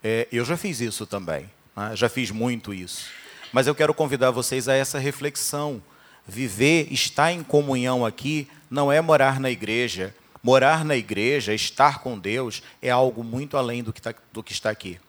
É, 0.04 0.28
eu 0.32 0.44
já 0.46 0.58
fiz 0.58 0.80
isso 0.80 1.06
também, 1.06 1.50
né? 1.76 1.96
já 1.96 2.10
fiz 2.10 2.32
muito 2.32 2.74
isso. 2.74 3.08
Mas 3.52 3.68
eu 3.68 3.74
quero 3.74 3.94
convidar 3.94 4.32
vocês 4.32 4.68
a 4.68 4.74
essa 4.74 5.00
reflexão. 5.00 5.82
Viver, 6.28 6.88
estar 6.94 7.32
em 7.32 7.44
comunhão 7.44 8.06
aqui, 8.06 8.48
não 8.70 8.92
é 8.92 9.02
morar 9.02 9.40
na 9.40 9.50
igreja. 9.50 10.16
Morar 10.44 10.86
na 10.86 10.96
igreja, 10.96 11.54
estar 11.54 12.00
com 12.00 12.18
Deus, 12.18 12.62
é 12.82 12.90
algo 12.90 13.24
muito 13.24 13.58
além 13.58 13.84
do 13.84 13.92
que, 13.92 14.02
tá, 14.02 14.14
do 14.32 14.44
que 14.44 14.54
está 14.54 14.70
aqui. 14.70 15.00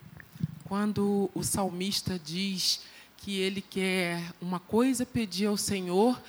Quando 0.64 1.30
o 1.34 1.44
salmista 1.44 2.18
diz 2.18 2.80
que 3.18 3.38
ele 3.38 3.60
quer 3.60 4.22
uma 4.40 4.58
coisa 4.58 5.04
pedir 5.04 5.46
ao 5.46 5.56
Senhor 5.56 6.20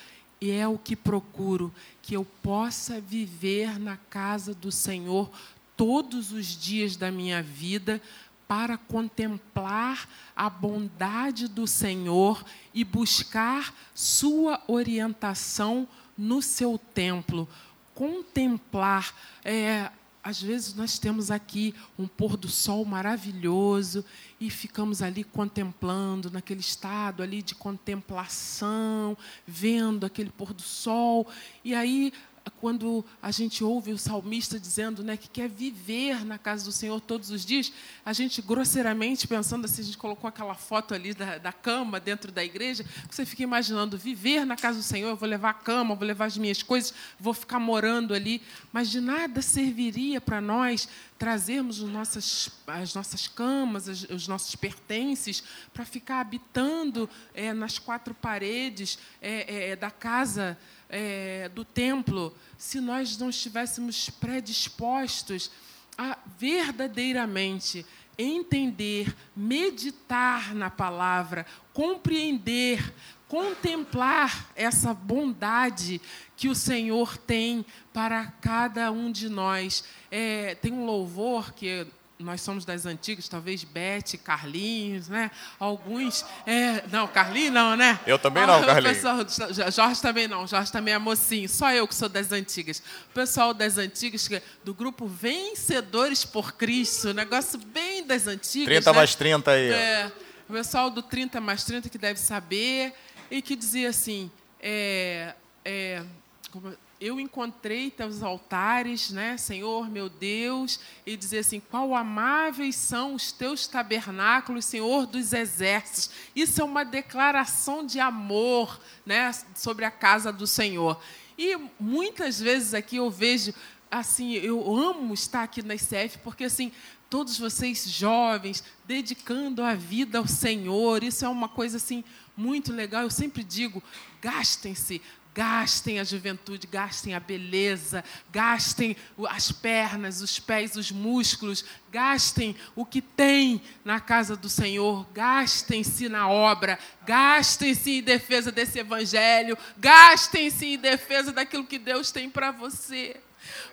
e 0.42 0.50
é 0.50 0.66
o 0.66 0.76
que 0.76 0.96
procuro, 0.96 1.72
que 2.02 2.16
eu 2.16 2.24
possa 2.42 3.00
viver 3.00 3.78
na 3.78 3.96
casa 3.96 4.52
do 4.52 4.72
Senhor 4.72 5.30
todos 5.76 6.32
os 6.32 6.60
dias 6.60 6.96
da 6.96 7.12
minha 7.12 7.40
vida 7.40 8.02
para 8.48 8.76
contemplar 8.76 10.08
a 10.34 10.50
bondade 10.50 11.46
do 11.46 11.64
Senhor 11.64 12.44
e 12.74 12.82
buscar 12.82 13.72
sua 13.94 14.60
orientação 14.66 15.86
no 16.18 16.42
seu 16.42 16.76
templo. 16.92 17.48
Contemplar 17.94 19.14
é, 19.44 19.92
às 20.22 20.40
vezes 20.40 20.74
nós 20.74 20.98
temos 20.98 21.30
aqui 21.30 21.74
um 21.98 22.06
pôr 22.06 22.36
do 22.36 22.48
sol 22.48 22.84
maravilhoso 22.84 24.04
e 24.40 24.50
ficamos 24.50 25.02
ali 25.02 25.24
contemplando, 25.24 26.30
naquele 26.30 26.60
estado 26.60 27.22
ali 27.22 27.42
de 27.42 27.54
contemplação, 27.54 29.16
vendo 29.46 30.06
aquele 30.06 30.30
pôr 30.30 30.52
do 30.52 30.62
sol. 30.62 31.28
E 31.64 31.74
aí 31.74 32.12
quando 32.50 33.04
a 33.20 33.30
gente 33.30 33.62
ouve 33.62 33.92
o 33.92 33.98
salmista 33.98 34.58
dizendo 34.58 35.02
né, 35.02 35.16
que 35.16 35.28
quer 35.28 35.48
viver 35.48 36.24
na 36.24 36.38
casa 36.38 36.64
do 36.64 36.72
Senhor 36.72 37.00
todos 37.00 37.30
os 37.30 37.44
dias, 37.44 37.72
a 38.04 38.12
gente 38.12 38.40
grosseiramente, 38.40 39.26
pensando 39.26 39.64
assim, 39.64 39.82
a 39.82 39.84
gente 39.84 39.98
colocou 39.98 40.28
aquela 40.28 40.54
foto 40.54 40.94
ali 40.94 41.14
da, 41.14 41.38
da 41.38 41.52
cama 41.52 41.98
dentro 41.98 42.30
da 42.30 42.44
igreja, 42.44 42.84
você 43.10 43.24
fica 43.26 43.42
imaginando 43.42 43.98
viver 43.98 44.44
na 44.44 44.56
casa 44.56 44.78
do 44.78 44.84
Senhor, 44.84 45.08
eu 45.08 45.16
vou 45.16 45.28
levar 45.28 45.50
a 45.50 45.54
cama, 45.54 45.94
vou 45.94 46.06
levar 46.06 46.26
as 46.26 46.36
minhas 46.36 46.62
coisas, 46.62 46.94
vou 47.18 47.34
ficar 47.34 47.58
morando 47.58 48.14
ali, 48.14 48.42
mas 48.72 48.90
de 48.90 49.00
nada 49.00 49.42
serviria 49.42 50.20
para 50.20 50.40
nós 50.40 50.88
trazermos 51.18 51.80
as 51.80 51.88
nossas, 51.88 52.50
as 52.66 52.94
nossas 52.94 53.28
camas, 53.28 53.88
as, 53.88 54.02
os 54.04 54.26
nossos 54.26 54.56
pertences, 54.56 55.42
para 55.72 55.84
ficar 55.84 56.20
habitando 56.20 57.08
é, 57.32 57.52
nas 57.52 57.78
quatro 57.78 58.12
paredes 58.12 58.98
é, 59.20 59.70
é, 59.70 59.76
da 59.76 59.88
casa 59.88 60.58
é, 60.92 61.48
do 61.48 61.64
templo, 61.64 62.36
se 62.58 62.78
nós 62.80 63.16
não 63.16 63.30
estivéssemos 63.30 64.10
predispostos 64.10 65.50
a 65.96 66.18
verdadeiramente 66.38 67.84
entender, 68.18 69.14
meditar 69.34 70.54
na 70.54 70.68
palavra, 70.68 71.46
compreender, 71.72 72.92
contemplar 73.26 74.50
essa 74.54 74.92
bondade 74.92 75.98
que 76.36 76.48
o 76.48 76.54
Senhor 76.54 77.16
tem 77.16 77.64
para 77.92 78.26
cada 78.26 78.92
um 78.92 79.10
de 79.10 79.30
nós. 79.30 79.84
É, 80.10 80.54
tem 80.56 80.72
um 80.72 80.84
louvor 80.84 81.54
que 81.54 81.86
nós 82.22 82.40
somos 82.40 82.64
das 82.64 82.86
antigas, 82.86 83.28
talvez 83.28 83.64
Beth, 83.64 84.18
Carlinhos, 84.22 85.08
né? 85.08 85.30
Alguns. 85.58 86.24
É, 86.46 86.84
não, 86.90 87.06
Carlinhos 87.08 87.52
não, 87.52 87.76
né? 87.76 87.98
Eu 88.06 88.18
também 88.18 88.46
não, 88.46 88.64
Carlinhos. 88.64 88.98
Pessoal, 88.98 89.70
Jorge 89.70 90.00
também 90.00 90.28
não, 90.28 90.46
Jorge 90.46 90.70
também 90.70 90.94
é 90.94 90.98
mocinho, 90.98 91.48
só 91.48 91.72
eu 91.72 91.86
que 91.86 91.94
sou 91.94 92.08
das 92.08 92.32
antigas. 92.32 92.82
O 93.10 93.14
pessoal 93.14 93.52
das 93.52 93.78
antigas, 93.78 94.28
do 94.64 94.74
grupo 94.74 95.06
Vencedores 95.06 96.24
por 96.24 96.52
Cristo, 96.52 97.12
negócio 97.12 97.58
bem 97.58 98.06
das 98.06 98.26
antigas. 98.26 98.66
30 98.66 98.92
né? 98.92 98.96
mais 98.96 99.14
30 99.14 99.50
aí. 99.50 99.70
É, 99.70 100.12
o 100.48 100.52
pessoal 100.52 100.90
do 100.90 101.02
30 101.02 101.40
mais 101.40 101.64
30 101.64 101.88
que 101.88 101.98
deve 101.98 102.18
saber, 102.18 102.94
e 103.32 103.40
que 103.40 103.56
dizia 103.56 103.88
assim: 103.88 104.30
é, 104.60 105.34
é, 105.64 106.02
como, 106.50 106.76
eu 107.02 107.18
encontrei 107.18 107.90
teus 107.90 108.22
altares, 108.22 109.10
né, 109.10 109.36
Senhor, 109.36 109.90
meu 109.90 110.08
Deus, 110.08 110.78
e 111.04 111.16
dizer 111.16 111.40
assim: 111.40 111.58
qual 111.58 111.96
amáveis 111.96 112.76
são 112.76 113.14
os 113.14 113.32
teus 113.32 113.66
tabernáculos, 113.66 114.64
Senhor 114.64 115.04
dos 115.04 115.32
exércitos. 115.32 116.10
Isso 116.34 116.60
é 116.60 116.64
uma 116.64 116.84
declaração 116.84 117.84
de 117.84 117.98
amor, 117.98 118.80
né, 119.04 119.32
sobre 119.56 119.84
a 119.84 119.90
casa 119.90 120.32
do 120.32 120.46
Senhor. 120.46 121.02
E 121.36 121.58
muitas 121.80 122.38
vezes 122.38 122.72
aqui 122.72 122.96
eu 122.96 123.10
vejo 123.10 123.52
assim, 123.90 124.34
eu 124.34 124.74
amo 124.74 125.12
estar 125.12 125.42
aqui 125.42 125.60
na 125.60 125.74
ICF 125.74 126.18
porque 126.22 126.44
assim, 126.44 126.70
todos 127.10 127.36
vocês 127.36 127.84
jovens 127.90 128.62
dedicando 128.86 129.62
a 129.62 129.74
vida 129.74 130.18
ao 130.18 130.26
Senhor, 130.26 131.02
isso 131.02 131.24
é 131.24 131.28
uma 131.28 131.48
coisa 131.48 131.78
assim 131.78 132.04
muito 132.36 132.72
legal. 132.72 133.02
Eu 133.02 133.10
sempre 133.10 133.42
digo, 133.42 133.82
gastem-se, 134.20 135.02
Gastem 135.34 135.98
a 135.98 136.04
juventude, 136.04 136.66
gastem 136.66 137.14
a 137.14 137.20
beleza, 137.20 138.04
gastem 138.30 138.94
as 139.30 139.50
pernas, 139.50 140.20
os 140.20 140.38
pés, 140.38 140.76
os 140.76 140.92
músculos, 140.92 141.64
gastem 141.90 142.54
o 142.76 142.84
que 142.84 143.00
tem 143.00 143.62
na 143.82 143.98
casa 143.98 144.36
do 144.36 144.50
Senhor, 144.50 145.06
gastem-se 145.14 146.06
na 146.10 146.28
obra, 146.28 146.78
gastem-se 147.06 147.98
em 147.98 148.02
defesa 148.02 148.52
desse 148.52 148.78
evangelho, 148.78 149.56
gastem-se 149.78 150.66
em 150.66 150.78
defesa 150.78 151.32
daquilo 151.32 151.66
que 151.66 151.78
Deus 151.78 152.10
tem 152.10 152.28
para 152.28 152.50
você. 152.50 153.18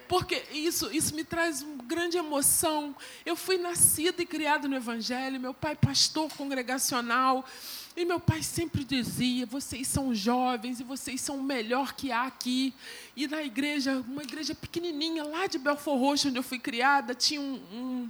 Porque 0.07 0.43
isso, 0.51 0.91
isso 0.91 1.13
me 1.13 1.23
traz 1.23 1.61
uma 1.61 1.83
grande 1.83 2.17
emoção. 2.17 2.95
Eu 3.25 3.35
fui 3.35 3.57
nascida 3.57 4.21
e 4.21 4.25
criada 4.25 4.67
no 4.67 4.75
Evangelho, 4.75 5.39
meu 5.39 5.53
pai 5.53 5.75
pastor 5.75 6.31
congregacional. 6.33 7.45
E 7.95 8.05
meu 8.05 8.19
pai 8.19 8.41
sempre 8.41 8.83
dizia: 8.83 9.45
vocês 9.45 9.87
são 9.87 10.15
jovens 10.15 10.79
e 10.79 10.83
vocês 10.83 11.19
são 11.19 11.37
o 11.37 11.43
melhor 11.43 11.93
que 11.93 12.11
há 12.11 12.23
aqui. 12.23 12.73
E 13.15 13.27
na 13.27 13.43
igreja, 13.43 14.03
uma 14.07 14.23
igreja 14.23 14.55
pequenininha, 14.55 15.23
lá 15.23 15.47
de 15.47 15.57
Belfor 15.57 15.97
Roxo, 15.97 16.29
onde 16.29 16.37
eu 16.37 16.43
fui 16.43 16.59
criada, 16.59 17.13
tinha 17.13 17.41
um, 17.41 17.59
um, 17.73 18.09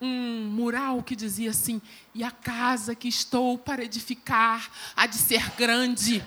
um 0.00 0.48
mural 0.50 1.02
que 1.02 1.14
dizia 1.14 1.50
assim: 1.50 1.82
E 2.14 2.24
a 2.24 2.30
casa 2.30 2.94
que 2.94 3.08
estou 3.08 3.58
para 3.58 3.84
edificar 3.84 4.70
há 4.96 5.06
de 5.06 5.16
ser 5.16 5.50
grande, 5.50 6.26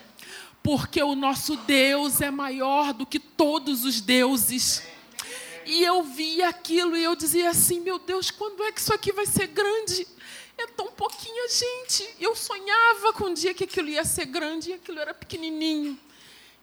porque 0.63 1.03
o 1.03 1.13
nosso 1.13 1.57
Deus 1.57 2.21
é 2.21 2.31
maior 2.31 2.93
do 2.93 3.05
que 3.05 3.19
todos 3.19 3.83
os 3.83 3.99
deuses. 3.99 4.81
E 5.65 5.83
eu 5.83 6.03
via 6.03 6.47
aquilo 6.47 6.95
e 6.95 7.03
eu 7.03 7.15
dizia 7.15 7.49
assim: 7.49 7.81
Meu 7.81 7.99
Deus, 7.99 8.31
quando 8.31 8.63
é 8.63 8.71
que 8.71 8.79
isso 8.79 8.93
aqui 8.93 9.11
vai 9.11 9.25
ser 9.25 9.47
grande? 9.47 10.07
É 10.57 10.67
tão 10.67 10.91
pouquinha 10.91 11.47
gente. 11.49 12.09
Eu 12.19 12.35
sonhava 12.35 13.11
com 13.13 13.25
um 13.25 13.33
dia 13.33 13.53
que 13.53 13.65
aquilo 13.65 13.89
ia 13.89 14.05
ser 14.05 14.25
grande 14.25 14.69
e 14.69 14.73
aquilo 14.73 14.99
era 14.99 15.13
pequenininho. 15.13 15.99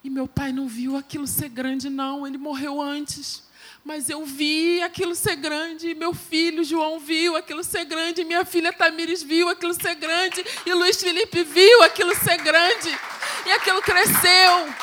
E 0.03 0.09
meu 0.09 0.27
pai 0.27 0.53
não 0.53 0.67
viu 0.67 0.97
aquilo 0.97 1.27
ser 1.27 1.51
grande, 1.51 1.91
não. 1.91 2.27
Ele 2.27 2.39
morreu 2.39 2.81
antes. 2.81 3.43
Mas 3.85 4.11
eu 4.11 4.25
vi 4.27 4.83
aquilo 4.83 5.15
ser 5.15 5.37
grande, 5.37 5.95
meu 5.95 6.13
filho 6.13 6.63
João 6.63 7.01
viu 7.01 7.35
aquilo 7.37 7.65
ser 7.65 7.85
grande, 7.85 8.25
minha 8.25 8.45
filha 8.45 8.73
Tamires 8.73 9.23
viu 9.23 9.49
aquilo 9.49 9.73
ser 9.73 9.95
grande, 9.95 10.45
e 10.67 10.75
Luiz 10.75 11.01
Felipe 11.01 11.43
viu 11.43 11.83
aquilo 11.83 12.15
ser 12.15 12.37
grande, 12.39 12.99
e 13.47 13.53
aquilo 13.53 13.81
cresceu. 13.81 14.75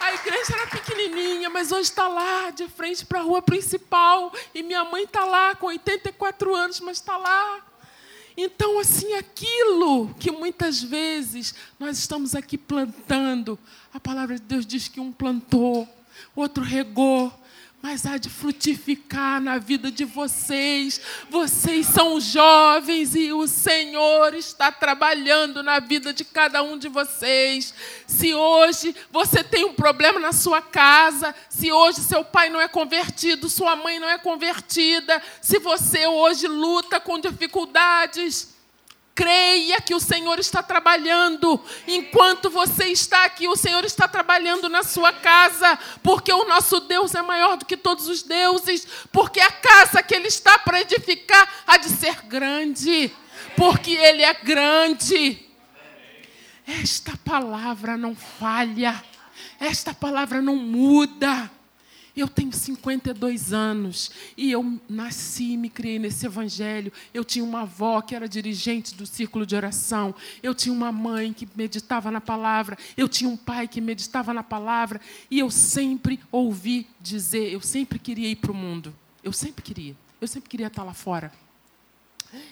A 0.00 0.14
igreja 0.14 0.54
era 0.54 0.66
pequenininha, 0.68 1.50
mas 1.50 1.72
hoje 1.72 1.90
está 1.90 2.06
lá, 2.06 2.50
de 2.50 2.68
frente 2.68 3.04
para 3.04 3.18
a 3.18 3.22
rua 3.22 3.42
principal, 3.42 4.32
e 4.54 4.62
minha 4.62 4.84
mãe 4.84 5.02
está 5.02 5.24
lá 5.24 5.56
com 5.56 5.66
84 5.66 6.54
anos, 6.54 6.78
mas 6.78 6.98
está 6.98 7.16
lá. 7.16 7.60
Então, 8.36 8.78
assim, 8.78 9.14
aquilo 9.14 10.14
que 10.20 10.30
muitas 10.30 10.80
vezes 10.82 11.54
nós 11.80 11.98
estamos 11.98 12.34
aqui 12.34 12.56
plantando, 12.56 13.58
a 13.92 13.98
palavra 13.98 14.36
de 14.36 14.42
Deus 14.42 14.66
diz 14.66 14.86
que 14.86 15.00
um 15.00 15.10
plantou, 15.10 15.88
outro 16.36 16.62
regou, 16.62 17.32
mas 17.86 18.04
há 18.04 18.18
de 18.18 18.28
frutificar 18.28 19.40
na 19.40 19.58
vida 19.58 19.92
de 19.92 20.04
vocês. 20.04 21.00
Vocês 21.30 21.86
são 21.86 22.18
jovens 22.20 23.14
e 23.14 23.32
o 23.32 23.46
Senhor 23.46 24.34
está 24.34 24.72
trabalhando 24.72 25.62
na 25.62 25.78
vida 25.78 26.12
de 26.12 26.24
cada 26.24 26.64
um 26.64 26.76
de 26.76 26.88
vocês. 26.88 27.72
Se 28.04 28.34
hoje 28.34 28.92
você 29.08 29.44
tem 29.44 29.64
um 29.64 29.72
problema 29.72 30.18
na 30.18 30.32
sua 30.32 30.60
casa, 30.60 31.32
se 31.48 31.70
hoje 31.70 32.00
seu 32.00 32.24
pai 32.24 32.50
não 32.50 32.60
é 32.60 32.66
convertido, 32.66 33.48
sua 33.48 33.76
mãe 33.76 34.00
não 34.00 34.10
é 34.10 34.18
convertida, 34.18 35.22
se 35.40 35.60
você 35.60 36.08
hoje 36.08 36.48
luta 36.48 36.98
com 36.98 37.20
dificuldades, 37.20 38.55
Creia 39.16 39.80
que 39.80 39.94
o 39.94 39.98
Senhor 39.98 40.38
está 40.38 40.62
trabalhando. 40.62 41.58
Enquanto 41.88 42.50
você 42.50 42.88
está 42.88 43.24
aqui, 43.24 43.48
o 43.48 43.56
Senhor 43.56 43.82
está 43.82 44.06
trabalhando 44.06 44.68
na 44.68 44.82
sua 44.82 45.10
casa. 45.10 45.78
Porque 46.02 46.30
o 46.30 46.44
nosso 46.44 46.80
Deus 46.80 47.14
é 47.14 47.22
maior 47.22 47.56
do 47.56 47.64
que 47.64 47.78
todos 47.78 48.08
os 48.08 48.22
deuses. 48.22 48.86
Porque 49.10 49.40
a 49.40 49.50
casa 49.50 50.02
que 50.02 50.14
Ele 50.14 50.28
está 50.28 50.58
para 50.58 50.82
edificar 50.82 51.48
há 51.66 51.78
de 51.78 51.88
ser 51.88 52.26
grande. 52.26 53.10
Porque 53.56 53.92
Ele 53.92 54.22
é 54.22 54.34
grande. 54.34 55.48
Esta 56.66 57.16
palavra 57.24 57.96
não 57.96 58.14
falha. 58.14 59.02
Esta 59.58 59.94
palavra 59.94 60.42
não 60.42 60.56
muda. 60.56 61.50
Eu 62.16 62.26
tenho 62.28 62.50
52 62.50 63.52
anos 63.52 64.10
e 64.38 64.50
eu 64.50 64.80
nasci 64.88 65.52
e 65.52 65.56
me 65.58 65.68
criei 65.68 65.98
nesse 65.98 66.24
evangelho. 66.24 66.90
Eu 67.12 67.22
tinha 67.22 67.44
uma 67.44 67.60
avó 67.60 68.00
que 68.00 68.14
era 68.14 68.26
dirigente 68.26 68.94
do 68.94 69.04
círculo 69.04 69.44
de 69.44 69.54
oração. 69.54 70.14
Eu 70.42 70.54
tinha 70.54 70.72
uma 70.72 70.90
mãe 70.90 71.34
que 71.34 71.46
meditava 71.54 72.10
na 72.10 72.20
palavra. 72.20 72.78
Eu 72.96 73.06
tinha 73.06 73.28
um 73.28 73.36
pai 73.36 73.68
que 73.68 73.82
meditava 73.82 74.32
na 74.32 74.42
palavra. 74.42 74.98
E 75.30 75.38
eu 75.38 75.50
sempre 75.50 76.18
ouvi 76.32 76.86
dizer, 76.98 77.52
eu 77.52 77.60
sempre 77.60 77.98
queria 77.98 78.30
ir 78.30 78.36
para 78.36 78.50
o 78.50 78.54
mundo. 78.54 78.94
Eu 79.22 79.32
sempre 79.32 79.62
queria. 79.62 79.94
Eu 80.18 80.26
sempre 80.26 80.48
queria 80.48 80.68
estar 80.68 80.84
lá 80.84 80.94
fora. 80.94 81.30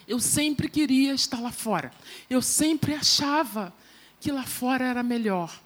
Eu 0.07 0.21
sempre 0.21 0.69
queria 0.69 1.15
estar 1.15 1.41
lá 1.41 1.51
fora. 1.51 1.91
Eu 2.29 2.43
sempre 2.43 2.93
achava 2.95 3.73
que 4.21 4.31
lá 4.31 4.43
fora 4.43 4.85
era 4.85 5.03
melhor. 5.03 5.59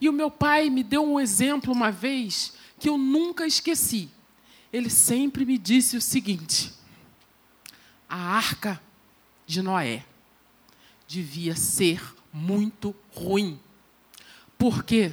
E 0.00 0.08
o 0.08 0.12
meu 0.12 0.30
pai 0.30 0.70
me 0.70 0.82
deu 0.82 1.04
um 1.04 1.20
exemplo 1.20 1.70
uma 1.70 1.90
vez 1.90 2.58
que 2.80 2.88
eu 2.88 2.96
nunca 2.96 3.46
esqueci. 3.46 4.08
Ele 4.72 4.88
sempre 4.88 5.44
me 5.44 5.58
disse 5.58 5.96
o 5.96 6.00
seguinte: 6.00 6.72
a 8.08 8.16
arca 8.16 8.80
de 9.46 9.60
Noé 9.62 10.04
devia 11.06 11.54
ser 11.54 12.02
muito 12.32 12.94
ruim, 13.12 13.60
porque 14.56 15.12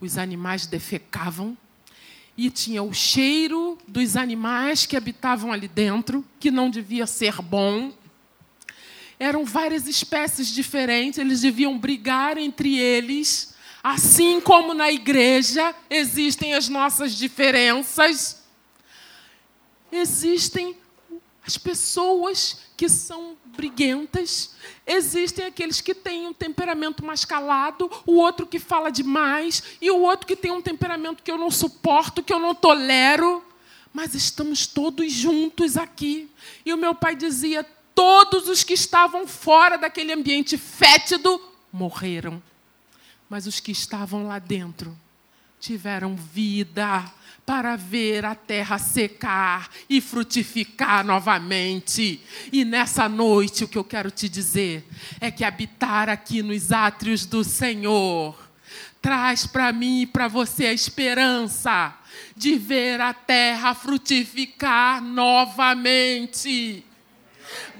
os 0.00 0.18
animais 0.18 0.66
defecavam 0.66 1.56
e 2.36 2.50
tinha 2.50 2.82
o 2.82 2.92
cheiro 2.92 3.78
dos 3.86 4.16
animais 4.16 4.84
que 4.86 4.96
habitavam 4.96 5.52
ali 5.52 5.68
dentro, 5.68 6.24
que 6.40 6.50
não 6.50 6.68
devia 6.68 7.06
ser 7.06 7.40
bom. 7.40 7.92
Eram 9.20 9.44
várias 9.44 9.86
espécies 9.86 10.48
diferentes, 10.48 11.18
eles 11.18 11.42
deviam 11.42 11.78
brigar 11.78 12.36
entre 12.36 12.76
eles 12.76 13.53
Assim 13.84 14.40
como 14.40 14.72
na 14.72 14.90
igreja 14.90 15.74
existem 15.90 16.54
as 16.54 16.70
nossas 16.70 17.12
diferenças, 17.14 18.42
existem 19.92 20.74
as 21.46 21.58
pessoas 21.58 22.60
que 22.78 22.88
são 22.88 23.36
briguentas, 23.44 24.54
existem 24.86 25.44
aqueles 25.44 25.82
que 25.82 25.94
têm 25.94 26.26
um 26.26 26.32
temperamento 26.32 27.04
mais 27.04 27.26
calado, 27.26 27.90
o 28.06 28.14
outro 28.14 28.46
que 28.46 28.58
fala 28.58 28.90
demais, 28.90 29.62
e 29.82 29.90
o 29.90 30.00
outro 30.00 30.26
que 30.26 30.34
tem 30.34 30.50
um 30.50 30.62
temperamento 30.62 31.22
que 31.22 31.30
eu 31.30 31.36
não 31.36 31.50
suporto, 31.50 32.22
que 32.22 32.32
eu 32.32 32.38
não 32.38 32.54
tolero. 32.54 33.44
Mas 33.92 34.14
estamos 34.14 34.66
todos 34.66 35.12
juntos 35.12 35.76
aqui. 35.76 36.30
E 36.64 36.72
o 36.72 36.78
meu 36.78 36.94
pai 36.94 37.14
dizia: 37.14 37.62
todos 37.94 38.48
os 38.48 38.64
que 38.64 38.72
estavam 38.72 39.26
fora 39.26 39.76
daquele 39.76 40.10
ambiente 40.10 40.56
fétido 40.56 41.38
morreram 41.70 42.42
mas 43.28 43.46
os 43.46 43.60
que 43.60 43.72
estavam 43.72 44.26
lá 44.26 44.38
dentro 44.38 44.96
tiveram 45.60 46.14
vida 46.14 47.04
para 47.46 47.76
ver 47.76 48.24
a 48.24 48.34
terra 48.34 48.78
secar 48.78 49.70
e 49.88 50.00
frutificar 50.00 51.04
novamente. 51.04 52.20
E 52.52 52.64
nessa 52.64 53.08
noite, 53.08 53.64
o 53.64 53.68
que 53.68 53.78
eu 53.78 53.84
quero 53.84 54.10
te 54.10 54.28
dizer 54.28 54.86
é 55.20 55.30
que 55.30 55.44
habitar 55.44 56.08
aqui 56.08 56.42
nos 56.42 56.72
átrios 56.72 57.26
do 57.26 57.44
Senhor 57.44 58.44
traz 59.00 59.46
para 59.46 59.70
mim 59.70 60.02
e 60.02 60.06
para 60.06 60.28
você 60.28 60.66
a 60.66 60.72
esperança 60.72 61.94
de 62.34 62.56
ver 62.56 63.00
a 63.02 63.12
terra 63.12 63.74
frutificar 63.74 65.02
novamente. 65.02 66.82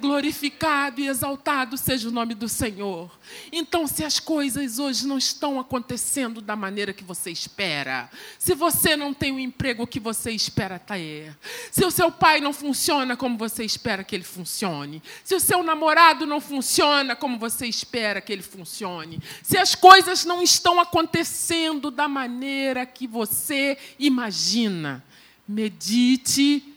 Glorificado 0.01 1.01
e 1.01 1.09
exaltado 1.09 1.77
seja 1.77 2.09
o 2.09 2.13
nome 2.13 2.35
do 2.35 2.49
Senhor. 2.49 3.11
Então, 3.53 3.87
se 3.87 4.05
as 4.05 4.21
coisas 4.21 4.79
hoje 4.79 5.07
não 5.07 5.19
estão 5.19 5.59
acontecendo 5.59 6.41
da 6.41 6.55
maneira 6.55 6.93
que 6.93 7.05
você 7.05 7.31
espera, 7.31 8.11
se 8.39 8.55
você 8.55 8.97
não 8.97 9.15
tem 9.15 9.33
o 9.33 9.39
emprego 9.39 9.87
que 9.87 10.01
você 10.01 10.31
espera 10.31 10.79
ter, 10.79 11.37
se 11.71 11.85
o 11.85 11.91
seu 11.91 12.11
pai 12.11 12.41
não 12.41 12.53
funciona 12.53 13.17
como 13.17 13.39
você 13.39 13.65
espera 13.65 14.05
que 14.05 14.15
ele 14.15 14.25
funcione, 14.25 15.03
se 15.23 15.35
o 15.35 15.41
seu 15.41 15.63
namorado 15.63 16.27
não 16.27 16.41
funciona 16.41 17.17
como 17.17 17.39
você 17.39 17.67
espera 17.67 18.21
que 18.21 18.33
ele 18.33 18.43
funcione, 18.43 19.21
se 19.43 19.57
as 19.57 19.75
coisas 19.75 20.25
não 20.25 20.43
estão 20.43 20.81
acontecendo 20.81 21.91
da 21.91 22.09
maneira 22.09 22.85
que 22.85 23.07
você 23.07 23.79
imagina, 23.99 25.05
medite 25.47 26.75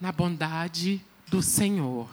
na 0.00 0.12
bondade 0.12 1.02
do 1.28 1.42
Senhor. 1.42 2.08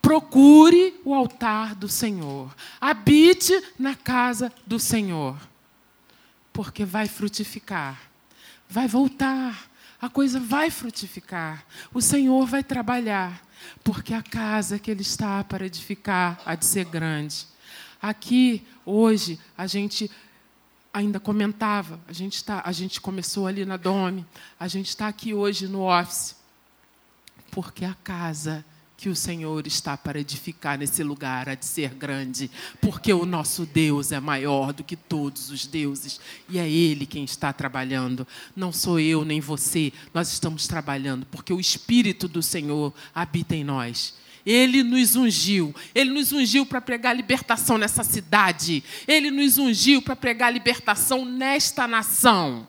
Procure 0.00 1.00
o 1.04 1.14
altar 1.14 1.74
do 1.74 1.88
Senhor. 1.88 2.54
Habite 2.80 3.52
na 3.78 3.94
casa 3.94 4.52
do 4.66 4.78
Senhor. 4.78 5.36
Porque 6.52 6.84
vai 6.84 7.08
frutificar. 7.08 8.00
Vai 8.68 8.86
voltar. 8.86 9.68
A 10.00 10.08
coisa 10.08 10.38
vai 10.38 10.70
frutificar. 10.70 11.64
O 11.92 12.00
Senhor 12.00 12.46
vai 12.46 12.62
trabalhar. 12.62 13.42
Porque 13.82 14.14
a 14.14 14.22
casa 14.22 14.78
que 14.78 14.90
Ele 14.90 15.02
está 15.02 15.42
para 15.42 15.66
edificar 15.66 16.40
há 16.44 16.54
de 16.54 16.64
ser 16.64 16.84
grande. 16.84 17.46
Aqui, 18.00 18.64
hoje, 18.86 19.38
a 19.56 19.66
gente 19.66 20.08
ainda 20.92 21.20
comentava, 21.20 22.00
a 22.08 22.12
gente, 22.12 22.42
tá, 22.42 22.62
a 22.64 22.72
gente 22.72 23.00
começou 23.00 23.46
ali 23.46 23.64
na 23.64 23.76
Dome, 23.76 24.26
a 24.58 24.66
gente 24.68 24.88
está 24.88 25.08
aqui 25.08 25.34
hoje 25.34 25.66
no 25.68 25.82
office. 25.82 26.36
Porque 27.50 27.84
a 27.84 27.94
casa 28.04 28.64
que 28.98 29.08
o 29.08 29.14
Senhor 29.14 29.64
está 29.64 29.96
para 29.96 30.18
edificar 30.18 30.76
nesse 30.76 31.04
lugar 31.04 31.48
há 31.48 31.54
de 31.54 31.64
ser 31.64 31.94
grande, 31.94 32.50
porque 32.80 33.12
o 33.12 33.24
nosso 33.24 33.64
Deus 33.64 34.10
é 34.10 34.18
maior 34.18 34.72
do 34.72 34.82
que 34.82 34.96
todos 34.96 35.50
os 35.50 35.68
deuses 35.68 36.20
e 36.48 36.58
é 36.58 36.68
Ele 36.68 37.06
quem 37.06 37.22
está 37.22 37.52
trabalhando. 37.52 38.26
Não 38.56 38.72
sou 38.72 38.98
eu 38.98 39.24
nem 39.24 39.40
você, 39.40 39.92
nós 40.12 40.32
estamos 40.32 40.66
trabalhando, 40.66 41.24
porque 41.26 41.52
o 41.52 41.60
Espírito 41.60 42.26
do 42.26 42.42
Senhor 42.42 42.92
habita 43.14 43.54
em 43.54 43.62
nós. 43.62 44.14
Ele 44.44 44.82
nos 44.82 45.14
ungiu. 45.14 45.72
Ele 45.94 46.10
nos 46.10 46.32
ungiu 46.32 46.66
para 46.66 46.80
pregar 46.80 47.14
libertação 47.14 47.78
nessa 47.78 48.02
cidade. 48.02 48.82
Ele 49.06 49.30
nos 49.30 49.58
ungiu 49.58 50.02
para 50.02 50.16
pregar 50.16 50.52
libertação 50.52 51.24
nesta 51.24 51.86
nação. 51.86 52.66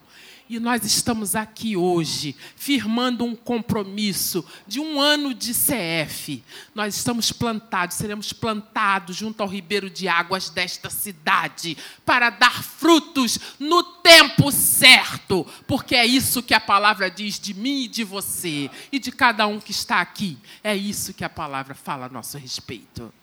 E 0.50 0.60
nós 0.60 0.84
estamos 0.84 1.36
aqui 1.36 1.78
hoje, 1.78 2.36
firmando 2.56 3.24
um 3.24 3.36
compromisso 3.36 4.44
de 4.66 4.80
um 4.80 5.00
ano 5.00 5.32
de 5.32 5.54
CF. 5.54 6.44
Nós 6.74 6.96
estamos 6.96 7.32
plantados, 7.32 7.98
seremos 7.98 8.34
plantados 8.34 9.16
junto 9.16 9.44
ao 9.44 9.48
ribeiro 9.48 9.92
de 9.92 10.08
águas 10.08 10.50
desta 10.50 10.90
cidade, 10.90 11.78
para 12.04 12.32
dar 12.32 12.64
frutos 12.64 13.38
no 13.60 13.84
tempo 13.84 14.52
certo, 14.52 15.46
porque 15.68 15.94
é 15.94 16.04
isso 16.04 16.42
que 16.42 16.56
a 16.56 16.60
palavra 16.60 17.12
diz 17.12 17.40
de 17.40 17.54
mim 17.54 17.84
e 17.84 17.88
de 17.88 18.04
você, 18.04 18.72
e 18.92 18.98
de 18.98 19.12
cada 19.12 19.46
um 19.46 19.60
que 19.60 19.70
está 19.70 20.02
aqui. 20.02 20.36
É 20.64 20.76
isso 20.76 21.14
que 21.14 21.24
a 21.24 21.30
palavra 21.30 21.76
fala 21.76 22.08
a 22.08 22.10
nosso 22.10 22.40
respeito. 22.40 23.14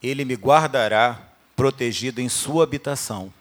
Ele 0.00 0.24
me 0.24 0.34
guardará 0.34 1.20
protegido 1.56 2.20
em 2.20 2.28
sua 2.28 2.62
habitação 2.62 3.32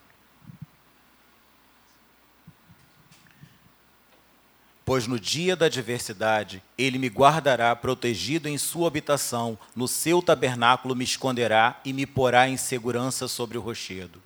Pois 4.94 5.08
no 5.08 5.20
dia 5.20 5.56
da 5.56 5.66
adversidade, 5.66 6.62
ele 6.78 7.00
me 7.00 7.08
guardará 7.08 7.76
protegido 7.76 8.48
em 8.48 8.60
sua 8.60 8.88
habitação, 8.88 9.58
no 9.76 9.88
seu 9.88 10.22
tabernáculo 10.22 10.96
me 10.96 11.04
esconderá 11.04 11.82
e 11.84 11.92
me 11.92 12.06
porá 12.06 12.48
em 12.48 12.58
segurança 12.58 13.28
sobre 13.28 13.58
o 13.58 13.62
rochedo. 13.62 14.22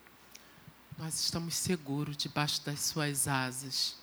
Nós 0.98 1.22
estamos 1.22 1.56
seguros 1.56 2.18
debaixo 2.18 2.62
das 2.66 2.82
suas 2.82 3.30
asas, 3.30 3.96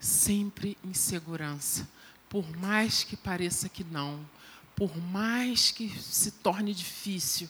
sempre 0.00 0.78
em 0.82 0.94
segurança, 0.94 1.86
por 2.30 2.50
mais 2.56 3.04
que 3.04 3.14
pareça 3.14 3.68
que 3.68 3.84
não, 3.84 4.18
por 4.76 4.94
mais 4.96 5.70
que 5.70 5.88
se 6.00 6.30
torne 6.30 6.74
difícil, 6.74 7.48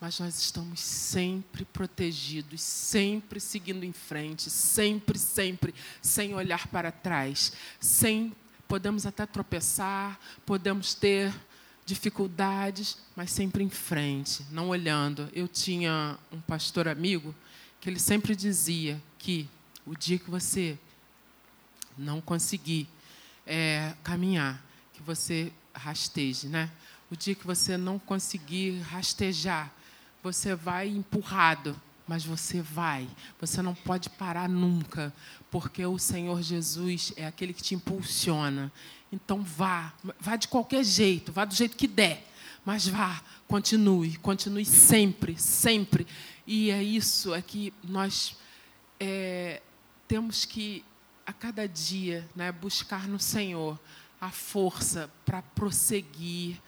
mas 0.00 0.18
nós 0.18 0.38
estamos 0.38 0.80
sempre 0.80 1.64
protegidos, 1.64 2.60
sempre 2.60 3.38
seguindo 3.38 3.84
em 3.84 3.92
frente, 3.92 4.50
sempre, 4.50 5.18
sempre, 5.18 5.72
sem 6.02 6.34
olhar 6.34 6.66
para 6.66 6.90
trás, 6.90 7.52
sem 7.78 8.34
podemos 8.66 9.06
até 9.06 9.24
tropeçar, 9.24 10.18
podemos 10.44 10.94
ter 10.94 11.32
dificuldades, 11.86 12.98
mas 13.14 13.30
sempre 13.30 13.62
em 13.62 13.70
frente, 13.70 14.44
não 14.50 14.68
olhando. 14.68 15.28
Eu 15.32 15.46
tinha 15.46 16.18
um 16.32 16.40
pastor 16.40 16.88
amigo 16.88 17.34
que 17.80 17.88
ele 17.88 18.00
sempre 18.00 18.34
dizia 18.34 19.00
que 19.18 19.48
o 19.86 19.94
dia 19.94 20.18
que 20.18 20.30
você 20.30 20.78
não 21.96 22.20
conseguir 22.20 22.88
é, 23.46 23.94
caminhar, 24.02 24.64
que 24.94 25.02
você 25.02 25.52
rasteje, 25.74 26.48
né? 26.48 26.70
O 27.10 27.16
dia 27.16 27.34
que 27.34 27.46
você 27.46 27.76
não 27.76 27.98
conseguir 27.98 28.80
rastejar, 28.80 29.70
você 30.22 30.54
vai 30.54 30.88
empurrado, 30.88 31.78
mas 32.06 32.24
você 32.24 32.62
vai. 32.62 33.08
Você 33.40 33.60
não 33.60 33.74
pode 33.74 34.08
parar 34.08 34.48
nunca, 34.48 35.12
porque 35.50 35.84
o 35.84 35.98
Senhor 35.98 36.40
Jesus 36.42 37.12
é 37.16 37.26
aquele 37.26 37.52
que 37.52 37.62
te 37.62 37.74
impulsiona. 37.74 38.72
Então 39.12 39.42
vá, 39.42 39.92
vá 40.18 40.36
de 40.36 40.48
qualquer 40.48 40.84
jeito, 40.84 41.32
vá 41.32 41.44
do 41.44 41.54
jeito 41.54 41.76
que 41.76 41.86
der, 41.86 42.26
mas 42.64 42.88
vá, 42.88 43.22
continue, 43.46 44.16
continue 44.16 44.64
sempre, 44.64 45.38
sempre. 45.38 46.06
E 46.46 46.70
é 46.70 46.82
isso, 46.82 47.34
é 47.34 47.42
que 47.42 47.72
nós 47.82 48.36
é, 48.98 49.60
temos 50.08 50.44
que 50.44 50.84
a 51.26 51.32
cada 51.32 51.66
dia, 51.66 52.28
né, 52.34 52.52
buscar 52.52 53.08
no 53.08 53.18
Senhor 53.18 53.78
a 54.24 54.30
força 54.30 55.10
para 55.26 55.42
prosseguir, 55.42 56.58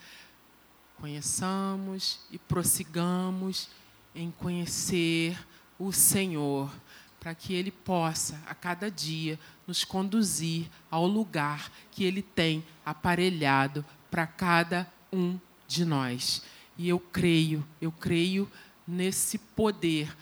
conheçamos 1.00 2.20
e 2.30 2.38
prossigamos 2.38 3.70
em 4.14 4.30
conhecer 4.30 5.38
o 5.78 5.90
Senhor, 5.90 6.70
para 7.18 7.34
que 7.34 7.54
Ele 7.54 7.70
possa, 7.70 8.38
a 8.46 8.54
cada 8.54 8.90
dia, 8.90 9.40
nos 9.66 9.84
conduzir 9.84 10.68
ao 10.90 11.06
lugar 11.06 11.72
que 11.90 12.04
Ele 12.04 12.20
tem 12.20 12.62
aparelhado 12.84 13.82
para 14.10 14.26
cada 14.26 14.86
um 15.10 15.40
de 15.66 15.86
nós. 15.86 16.42
E 16.76 16.86
eu 16.86 17.00
creio, 17.00 17.66
eu 17.80 17.90
creio 17.90 18.52
nesse 18.86 19.38
poder 19.38 20.14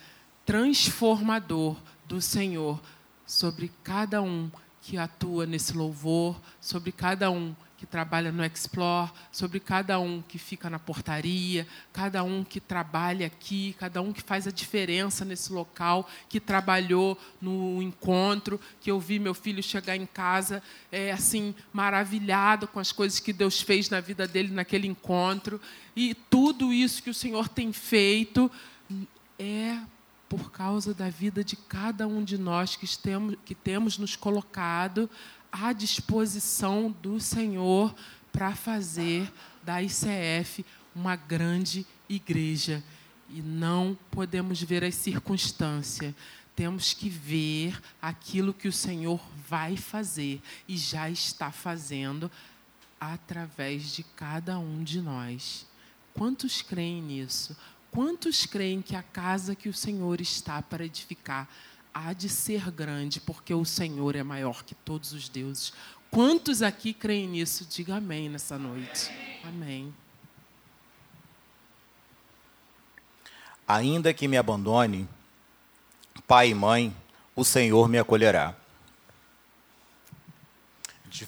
transformador 0.47 1.77
do 2.07 2.21
Senhor 2.21 2.81
sobre 3.27 3.73
cada 3.83 4.23
um 4.23 4.49
que 4.85 4.99
atua 4.99 5.47
nesse 5.47 5.75
louvor, 5.75 6.39
sobre 6.61 6.93
cada 6.93 7.31
um 7.31 7.57
que 7.79 7.87
trabalha 7.87 8.31
no 8.31 8.45
Explore, 8.45 9.11
sobre 9.33 9.59
cada 9.59 9.99
um 9.99 10.21
que 10.21 10.39
fica 10.39 10.69
na 10.69 10.79
portaria, 10.79 11.67
cada 11.91 12.23
um 12.23 12.45
que 12.45 12.61
trabalha 12.61 13.27
aqui, 13.27 13.75
cada 13.79 14.03
um 14.03 14.13
que 14.13 14.23
faz 14.23 14.47
a 14.47 14.51
diferença 14.51 15.25
nesse 15.25 15.51
local, 15.51 16.07
que 16.29 16.39
trabalhou 16.39 17.19
no 17.41 17.81
encontro, 17.81 18.61
que 18.79 18.91
eu 18.91 19.01
vi 19.01 19.19
meu 19.19 19.33
filho 19.33 19.63
chegar 19.63 19.97
em 19.97 20.07
casa 20.07 20.63
é, 20.93 21.11
assim 21.13 21.55
maravilhado 21.73 22.69
com 22.69 22.79
as 22.79 22.93
coisas 22.93 23.19
que 23.19 23.33
Deus 23.33 23.63
fez 23.63 23.89
na 23.89 24.01
vida 24.01 24.29
dele 24.29 24.53
naquele 24.53 24.87
encontro. 24.87 25.59
E 25.97 26.15
tudo 26.15 26.75
isso 26.75 27.03
que 27.03 27.11
o 27.11 27.15
Senhor 27.15 27.49
tem 27.49 27.73
feito 27.73 28.51
é 29.39 29.79
por 30.37 30.51
causa 30.51 30.93
da 30.93 31.09
vida 31.09 31.45
de 31.45 31.55
cada 31.55 32.09
um 32.09 32.25
de 32.25 32.37
nós 32.37 32.75
que 32.75 32.99
temos, 32.99 33.37
que 33.45 33.55
temos 33.55 33.99
nos 33.99 34.17
colocado 34.17 35.09
à 35.53 35.73
disposição 35.73 36.91
do 37.01 37.21
Senhor 37.21 37.95
para 38.33 38.53
fazer 38.57 39.33
da 39.63 39.81
ICF 39.81 40.67
uma 40.93 41.15
grande 41.15 41.87
igreja. 42.09 42.83
E 43.31 43.41
não 43.41 43.97
podemos 44.11 44.61
ver 44.61 44.83
as 44.83 44.97
circunstâncias, 44.97 46.13
temos 46.57 46.93
que 46.93 47.09
ver 47.09 47.81
aquilo 48.03 48.53
que 48.53 48.67
o 48.67 48.73
Senhor 48.73 49.21
vai 49.49 49.77
fazer 49.77 50.43
e 50.67 50.77
já 50.77 51.09
está 51.09 51.53
fazendo 51.53 52.29
através 53.01 53.95
de 53.95 54.03
cada 54.03 54.59
um 54.59 54.83
de 54.83 55.01
nós. 55.01 55.65
Quantos 56.13 56.61
creem 56.61 57.01
nisso? 57.01 57.57
Quantos 57.95 58.45
creem 58.45 58.83
que 58.83 58.97
a 58.97 59.05
casa 59.05 59.55
que 59.55 59.69
o 59.69 59.73
Senhor 59.73 60.21
está 60.21 60.61
para 60.61 60.85
edificar 60.85 61.49
há 61.95 62.13
de 62.13 62.29
ser 62.29 62.69
grande, 62.73 63.21
porque 63.21 63.55
o 63.55 63.65
Senhor 63.65 64.17
é 64.17 64.23
maior 64.25 64.65
que 64.65 64.75
todos 64.75 65.13
os 65.13 65.29
deuses. 65.29 65.73
Quantos 66.11 66.61
aqui 66.61 66.93
creem 66.93 67.29
nisso? 67.29 67.65
Diga 67.65 67.95
amém 67.95 68.29
nessa 68.29 68.59
noite. 68.59 69.13
Amém. 69.45 69.95
Ainda 73.67 74.13
que 74.13 74.27
me 74.27 74.37
abandone, 74.37 75.09
pai 76.27 76.49
e 76.49 76.55
mãe, 76.55 76.93
o 77.37 77.45
Senhor 77.45 77.89
me 77.89 78.01
acolherá. 78.01 78.57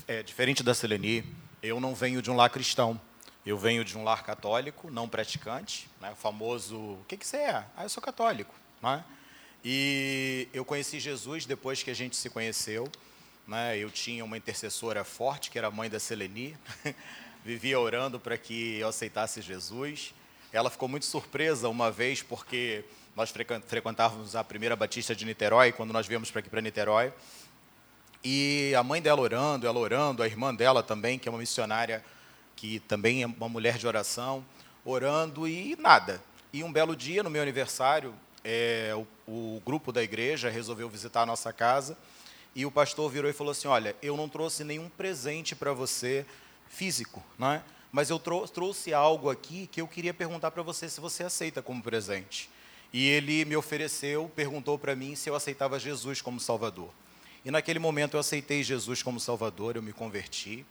É, 0.08 0.20
diferente 0.24 0.64
da 0.64 0.74
Seleni, 0.74 1.24
eu 1.62 1.78
não 1.78 1.94
venho 1.94 2.20
de 2.20 2.28
um 2.28 2.34
lar 2.34 2.50
cristão. 2.50 3.00
Eu 3.46 3.56
venho 3.56 3.84
de 3.84 3.96
um 3.96 4.02
lar 4.02 4.24
católico, 4.24 4.90
não 4.90 5.08
praticante, 5.08 5.88
né? 6.00 6.10
o 6.10 6.16
famoso, 6.16 6.76
o 6.76 7.04
que, 7.06 7.16
que 7.16 7.24
você 7.24 7.36
é? 7.36 7.64
Ah, 7.76 7.84
eu 7.84 7.88
sou 7.88 8.02
católico. 8.02 8.52
Não 8.82 8.94
é? 8.94 9.04
E 9.64 10.48
eu 10.52 10.64
conheci 10.64 10.98
Jesus 10.98 11.46
depois 11.46 11.80
que 11.80 11.88
a 11.88 11.94
gente 11.94 12.16
se 12.16 12.28
conheceu. 12.28 12.90
Né? 13.46 13.78
Eu 13.78 13.88
tinha 13.88 14.24
uma 14.24 14.36
intercessora 14.36 15.04
forte, 15.04 15.48
que 15.48 15.58
era 15.58 15.68
a 15.68 15.70
mãe 15.70 15.88
da 15.88 16.00
Seleni, 16.00 16.56
vivia 17.44 17.78
orando 17.78 18.18
para 18.18 18.36
que 18.36 18.78
eu 18.80 18.88
aceitasse 18.88 19.40
Jesus. 19.40 20.12
Ela 20.52 20.68
ficou 20.68 20.88
muito 20.88 21.06
surpresa 21.06 21.68
uma 21.68 21.88
vez, 21.88 22.22
porque 22.22 22.84
nós 23.14 23.32
frequentávamos 23.64 24.34
a 24.34 24.42
primeira 24.42 24.74
Batista 24.74 25.14
de 25.14 25.24
Niterói, 25.24 25.70
quando 25.70 25.92
nós 25.92 26.08
viemos 26.08 26.32
para 26.32 26.40
aqui 26.40 26.50
para 26.50 26.60
Niterói. 26.60 27.12
E 28.24 28.74
a 28.76 28.82
mãe 28.82 29.00
dela 29.00 29.20
orando, 29.20 29.68
ela 29.68 29.78
orando, 29.78 30.20
a 30.20 30.26
irmã 30.26 30.52
dela 30.52 30.82
também, 30.82 31.16
que 31.16 31.28
é 31.28 31.30
uma 31.30 31.38
missionária, 31.38 32.04
que 32.56 32.80
também 32.80 33.22
é 33.22 33.26
uma 33.26 33.48
mulher 33.48 33.78
de 33.78 33.86
oração, 33.86 34.44
orando 34.84 35.46
e 35.46 35.76
nada. 35.78 36.20
E 36.52 36.64
um 36.64 36.72
belo 36.72 36.96
dia, 36.96 37.22
no 37.22 37.30
meu 37.30 37.42
aniversário, 37.42 38.14
é, 38.42 38.92
o, 38.96 39.06
o, 39.30 39.62
grupo 39.64 39.92
da 39.92 40.02
igreja 40.02 40.48
resolveu 40.48 40.88
visitar 40.88 41.22
a 41.22 41.26
nossa 41.26 41.52
casa 41.52 41.96
e 42.54 42.64
o 42.64 42.70
pastor 42.70 43.10
virou 43.10 43.30
e 43.30 43.34
falou 43.34 43.50
assim: 43.50 43.68
Olha, 43.68 43.94
eu 44.02 44.16
não 44.16 44.28
trouxe 44.28 44.64
nenhum 44.64 44.88
presente 44.88 45.54
para 45.54 45.72
você 45.72 46.24
físico, 46.68 47.22
não 47.38 47.52
é? 47.52 47.62
mas 47.96 48.10
eu 48.10 48.18
trou 48.18 48.46
trouxe 48.46 48.92
algo 48.92 49.30
aqui 49.30 49.66
que 49.68 49.80
eu 49.80 49.88
queria 49.88 50.12
perguntar 50.12 50.50
para 50.50 50.62
você 50.62 50.86
se 50.86 51.00
você 51.00 51.24
aceita 51.24 51.62
como 51.62 51.82
presente. 51.82 52.50
E 52.92 53.08
ele 53.08 53.44
me 53.46 53.56
ofereceu, 53.56 54.30
perguntou 54.36 54.78
para 54.78 54.94
mim 54.94 55.14
se 55.16 55.30
eu 55.30 55.34
aceitava 55.34 55.78
Jesus 55.78 56.20
como 56.20 56.38
Salvador. 56.38 56.90
E 57.42 57.50
naquele 57.50 57.78
momento 57.78 58.14
eu 58.14 58.20
aceitei 58.20 58.62
Jesus 58.62 59.02
como 59.02 59.18
Salvador, 59.18 59.76
eu 59.76 59.82
me 59.82 59.94
converti. 59.94 60.64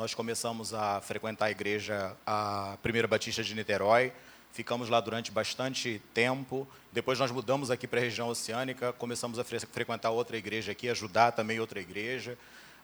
Nós 0.00 0.14
começamos 0.14 0.72
a 0.72 0.98
frequentar 1.02 1.44
a 1.44 1.50
igreja, 1.50 2.16
a 2.26 2.78
Primeira 2.82 3.06
Batista 3.06 3.44
de 3.44 3.54
Niterói. 3.54 4.14
Ficamos 4.50 4.88
lá 4.88 4.98
durante 4.98 5.30
bastante 5.30 6.00
tempo. 6.14 6.66
Depois 6.90 7.18
nós 7.18 7.30
mudamos 7.30 7.70
aqui 7.70 7.86
para 7.86 8.00
a 8.00 8.02
região 8.02 8.28
oceânica, 8.28 8.94
começamos 8.94 9.38
a 9.38 9.44
frequentar 9.44 10.08
outra 10.08 10.38
igreja 10.38 10.72
aqui, 10.72 10.88
ajudar 10.88 11.32
também 11.32 11.60
outra 11.60 11.80
igreja. 11.80 12.38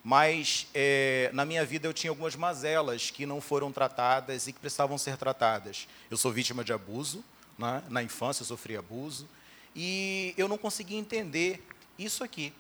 Mas 0.04 0.66
é, 0.74 1.30
na 1.32 1.46
minha 1.46 1.64
vida 1.64 1.88
eu 1.88 1.94
tinha 1.94 2.10
algumas 2.10 2.36
mazelas 2.36 3.10
que 3.10 3.24
não 3.24 3.40
foram 3.40 3.72
tratadas 3.72 4.46
e 4.46 4.52
que 4.52 4.60
precisavam 4.60 4.98
ser 4.98 5.16
tratadas. 5.16 5.88
Eu 6.10 6.18
sou 6.18 6.30
vítima 6.30 6.62
de 6.62 6.74
abuso, 6.74 7.24
né? 7.58 7.82
na 7.88 8.02
infância 8.02 8.42
eu 8.42 8.46
sofri 8.46 8.76
abuso, 8.76 9.26
e 9.74 10.34
eu 10.36 10.48
não 10.48 10.58
conseguia 10.58 10.98
entender 10.98 11.66
isso 11.98 12.22
aqui. 12.22 12.52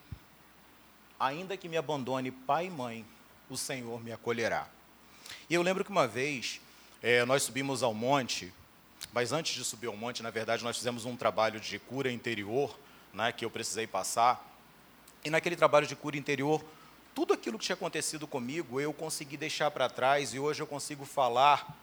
Ainda 1.20 1.58
que 1.58 1.68
me 1.68 1.76
abandone 1.76 2.30
pai 2.30 2.68
e 2.68 2.70
mãe, 2.70 3.04
o 3.48 3.56
Senhor 3.56 4.02
me 4.02 4.12
acolherá. 4.12 4.68
E 5.48 5.54
eu 5.54 5.62
lembro 5.62 5.84
que 5.84 5.90
uma 5.90 6.06
vez 6.06 6.60
é, 7.02 7.24
nós 7.24 7.42
subimos 7.42 7.82
ao 7.82 7.94
monte 7.94 8.52
mas 9.12 9.32
antes 9.32 9.54
de 9.54 9.64
subir 9.64 9.86
ao 9.86 9.96
monte, 9.96 10.22
na 10.22 10.30
verdade, 10.30 10.64
nós 10.64 10.76
fizemos 10.76 11.04
um 11.04 11.16
trabalho 11.16 11.60
de 11.60 11.78
cura 11.78 12.10
interior, 12.10 12.78
né, 13.12 13.32
que 13.32 13.44
eu 13.44 13.50
precisei 13.50 13.86
passar. 13.86 14.44
E 15.24 15.30
naquele 15.30 15.56
trabalho 15.56 15.86
de 15.86 15.96
cura 15.96 16.16
interior, 16.16 16.64
tudo 17.14 17.32
aquilo 17.32 17.58
que 17.58 17.64
tinha 17.64 17.74
acontecido 17.74 18.26
comigo, 18.26 18.80
eu 18.80 18.92
consegui 18.92 19.36
deixar 19.36 19.70
para 19.70 19.88
trás 19.88 20.34
e 20.34 20.38
hoje 20.38 20.62
eu 20.62 20.66
consigo 20.66 21.04
falar 21.04 21.76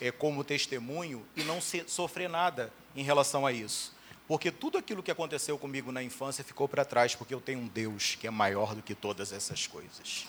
é, 0.00 0.10
como 0.10 0.42
testemunho 0.44 1.24
e 1.36 1.42
não 1.44 1.60
se, 1.60 1.84
sofrer 1.86 2.28
nada 2.28 2.72
em 2.94 3.04
relação 3.04 3.46
a 3.46 3.52
isso. 3.52 3.94
Porque 4.26 4.50
tudo 4.50 4.78
aquilo 4.78 5.02
que 5.02 5.10
aconteceu 5.10 5.58
comigo 5.58 5.90
na 5.90 6.02
infância 6.02 6.44
ficou 6.44 6.68
para 6.68 6.84
trás, 6.84 7.14
porque 7.14 7.34
eu 7.34 7.40
tenho 7.40 7.60
um 7.60 7.66
Deus 7.66 8.14
que 8.14 8.26
é 8.26 8.30
maior 8.30 8.74
do 8.74 8.82
que 8.82 8.94
todas 8.94 9.32
essas 9.32 9.66
coisas. 9.66 10.26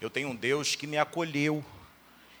Eu 0.00 0.10
tenho 0.10 0.28
um 0.28 0.36
Deus 0.36 0.74
que 0.74 0.86
me 0.86 0.98
acolheu. 0.98 1.64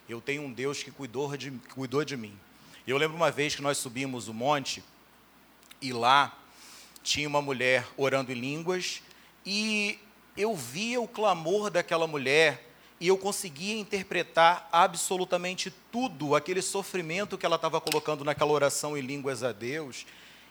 Eu 0.08 0.20
tenho 0.20 0.42
um 0.42 0.52
Deus 0.52 0.82
que 0.82 0.90
cuidou 0.90 1.34
de, 1.36 1.50
cuidou 1.74 2.04
de 2.04 2.16
mim. 2.16 2.38
Eu 2.86 2.98
lembro 2.98 3.16
uma 3.16 3.30
vez 3.30 3.54
que 3.54 3.62
nós 3.62 3.78
subimos 3.78 4.28
o 4.28 4.34
monte 4.34 4.84
e 5.80 5.92
lá 5.92 6.36
tinha 7.02 7.26
uma 7.26 7.40
mulher 7.40 7.86
orando 7.96 8.30
em 8.30 8.34
línguas 8.34 9.02
e 9.44 9.98
eu 10.36 10.54
via 10.54 11.00
o 11.00 11.08
clamor 11.08 11.70
daquela 11.70 12.06
mulher 12.06 12.68
e 13.00 13.08
eu 13.08 13.16
conseguia 13.16 13.78
interpretar 13.78 14.68
absolutamente 14.70 15.72
tudo, 15.90 16.34
aquele 16.34 16.62
sofrimento 16.62 17.38
que 17.38 17.46
ela 17.46 17.56
estava 17.56 17.80
colocando 17.80 18.24
naquela 18.24 18.52
oração 18.52 18.96
em 18.96 19.00
línguas 19.00 19.42
a 19.42 19.52
Deus. 19.52 20.06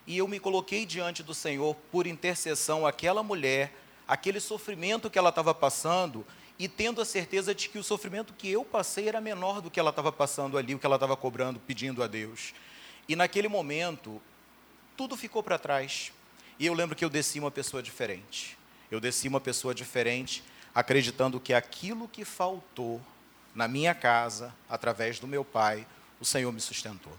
E 0.07 0.17
eu 0.17 0.27
me 0.27 0.39
coloquei 0.39 0.85
diante 0.85 1.23
do 1.23 1.33
Senhor 1.33 1.75
por 1.91 2.07
intercessão 2.07 2.85
aquela 2.85 3.23
mulher, 3.23 3.73
aquele 4.07 4.39
sofrimento 4.39 5.09
que 5.09 5.17
ela 5.17 5.29
estava 5.29 5.53
passando, 5.53 6.25
e 6.57 6.67
tendo 6.67 7.01
a 7.01 7.05
certeza 7.05 7.53
de 7.53 7.67
que 7.67 7.77
o 7.77 7.83
sofrimento 7.83 8.33
que 8.33 8.49
eu 8.49 8.63
passei 8.63 9.09
era 9.09 9.19
menor 9.19 9.61
do 9.61 9.69
que 9.69 9.79
ela 9.79 9.89
estava 9.89 10.11
passando 10.11 10.57
ali, 10.57 10.73
o 10.73 10.79
que 10.79 10.85
ela 10.85 10.95
estava 10.95 11.15
cobrando, 11.17 11.59
pedindo 11.59 12.01
a 12.01 12.07
Deus. 12.07 12.53
E 13.07 13.15
naquele 13.15 13.47
momento, 13.47 14.21
tudo 14.95 15.17
ficou 15.17 15.43
para 15.43 15.59
trás. 15.59 16.13
E 16.57 16.65
eu 16.65 16.73
lembro 16.73 16.95
que 16.95 17.03
eu 17.03 17.09
desci 17.09 17.39
uma 17.39 17.51
pessoa 17.51 17.83
diferente. 17.83 18.57
Eu 18.89 19.01
desci 19.01 19.27
uma 19.27 19.41
pessoa 19.41 19.75
diferente 19.75 20.43
acreditando 20.73 21.39
que 21.39 21.53
aquilo 21.53 22.07
que 22.07 22.23
faltou 22.23 23.01
na 23.53 23.67
minha 23.67 23.93
casa, 23.93 24.53
através 24.69 25.19
do 25.19 25.27
meu 25.27 25.43
pai, 25.43 25.85
o 26.19 26.25
Senhor 26.25 26.51
me 26.51 26.61
sustentou. 26.61 27.17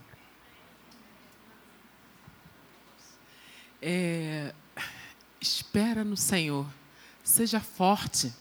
É, 3.81 4.55
espera 5.41 6.03
no 6.03 6.17
Senhor, 6.17 6.67
seja 7.23 7.61
forte, 7.61 8.33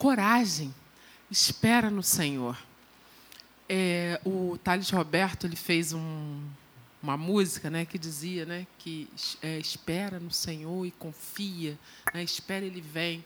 coragem, 0.00 0.74
espera 1.30 1.90
no 1.90 2.02
Senhor. 2.02 2.56
É, 3.68 4.18
o 4.24 4.56
Thales 4.64 4.88
Roberto 4.88 5.46
ele 5.46 5.56
fez 5.56 5.92
um, 5.92 6.40
uma 7.02 7.18
música 7.18 7.68
né, 7.68 7.84
que 7.84 7.98
dizia 7.98 8.46
né, 8.46 8.66
que 8.78 9.06
é, 9.42 9.58
espera 9.58 10.18
no 10.18 10.30
Senhor 10.30 10.86
e 10.86 10.90
confia, 10.90 11.78
né, 12.14 12.22
espera 12.22 12.64
Ele 12.64 12.80
vem. 12.80 13.22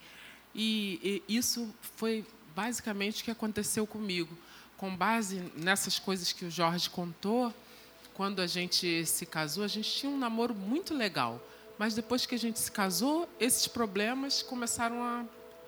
E, 0.52 1.22
e 1.28 1.37
isso 1.37 1.72
foi 1.96 2.26
basicamente 2.56 3.22
o 3.22 3.24
que 3.24 3.30
aconteceu 3.30 3.87
comigo. 3.87 4.37
Com 4.76 4.96
base 4.96 5.52
nessas 5.56 6.00
coisas 6.00 6.32
que 6.32 6.44
o 6.44 6.50
Jorge 6.50 6.90
contou, 6.90 7.54
quando 8.14 8.42
a 8.42 8.48
gente 8.48 9.06
se 9.06 9.24
casou, 9.24 9.62
a 9.62 9.68
gente 9.68 9.88
tinha 9.92 10.10
um 10.10 10.18
namoro 10.18 10.56
muito 10.56 10.92
legal. 10.92 11.40
Mas 11.78 11.94
depois 11.94 12.26
que 12.26 12.34
a 12.34 12.38
gente 12.38 12.58
se 12.58 12.72
casou, 12.72 13.28
esses 13.38 13.68
problemas 13.68 14.42
começaram 14.42 15.04
a 15.04 15.24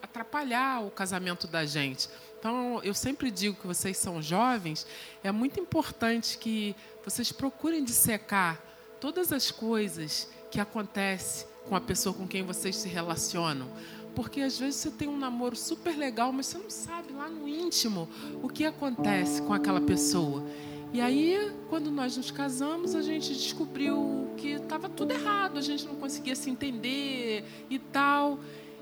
atrapalhar 0.06 0.84
o 0.84 0.90
casamento 0.90 1.46
da 1.46 1.66
gente. 1.66 2.08
Então, 2.38 2.80
eu 2.82 2.94
sempre 2.94 3.30
digo 3.30 3.56
que 3.56 3.66
vocês 3.66 3.96
são 3.96 4.22
jovens, 4.22 4.86
é 5.22 5.30
muito 5.30 5.60
importante 5.60 6.38
que 6.38 6.74
vocês 7.04 7.30
procurem 7.32 7.84
dissecar 7.84 8.60
todas 9.00 9.32
as 9.32 9.50
coisas 9.50 10.28
que 10.50 10.60
acontecem 10.60 11.46
com 11.68 11.74
a 11.74 11.80
pessoa 11.80 12.14
com 12.14 12.26
quem 12.26 12.42
vocês 12.42 12.76
se 12.76 12.88
relacionam. 12.88 13.68
Porque 14.14 14.40
às 14.40 14.58
vezes 14.58 14.76
você 14.76 14.90
tem 14.90 15.08
um 15.08 15.16
namoro 15.16 15.56
super 15.56 15.96
legal, 15.96 16.32
mas 16.32 16.46
você 16.46 16.58
não 16.58 16.70
sabe 16.70 17.12
lá 17.12 17.28
no 17.28 17.46
íntimo 17.46 18.08
o 18.42 18.48
que 18.48 18.64
acontece 18.64 19.42
com 19.42 19.52
aquela 19.52 19.80
pessoa. 19.80 20.46
E 20.92 21.00
aí, 21.00 21.52
quando 21.68 21.90
nós 21.90 22.16
nos 22.16 22.30
casamos, 22.30 22.94
a 22.94 23.02
gente 23.02 23.34
descobriu 23.34 24.30
que 24.36 24.52
estava 24.52 24.88
tudo 24.88 25.12
errado, 25.12 25.58
a 25.58 25.60
gente 25.60 25.84
não 25.84 25.96
conseguia 25.96 26.34
se 26.34 26.48
entender 26.48 27.44
e 27.68 27.78
tal. 27.78 28.38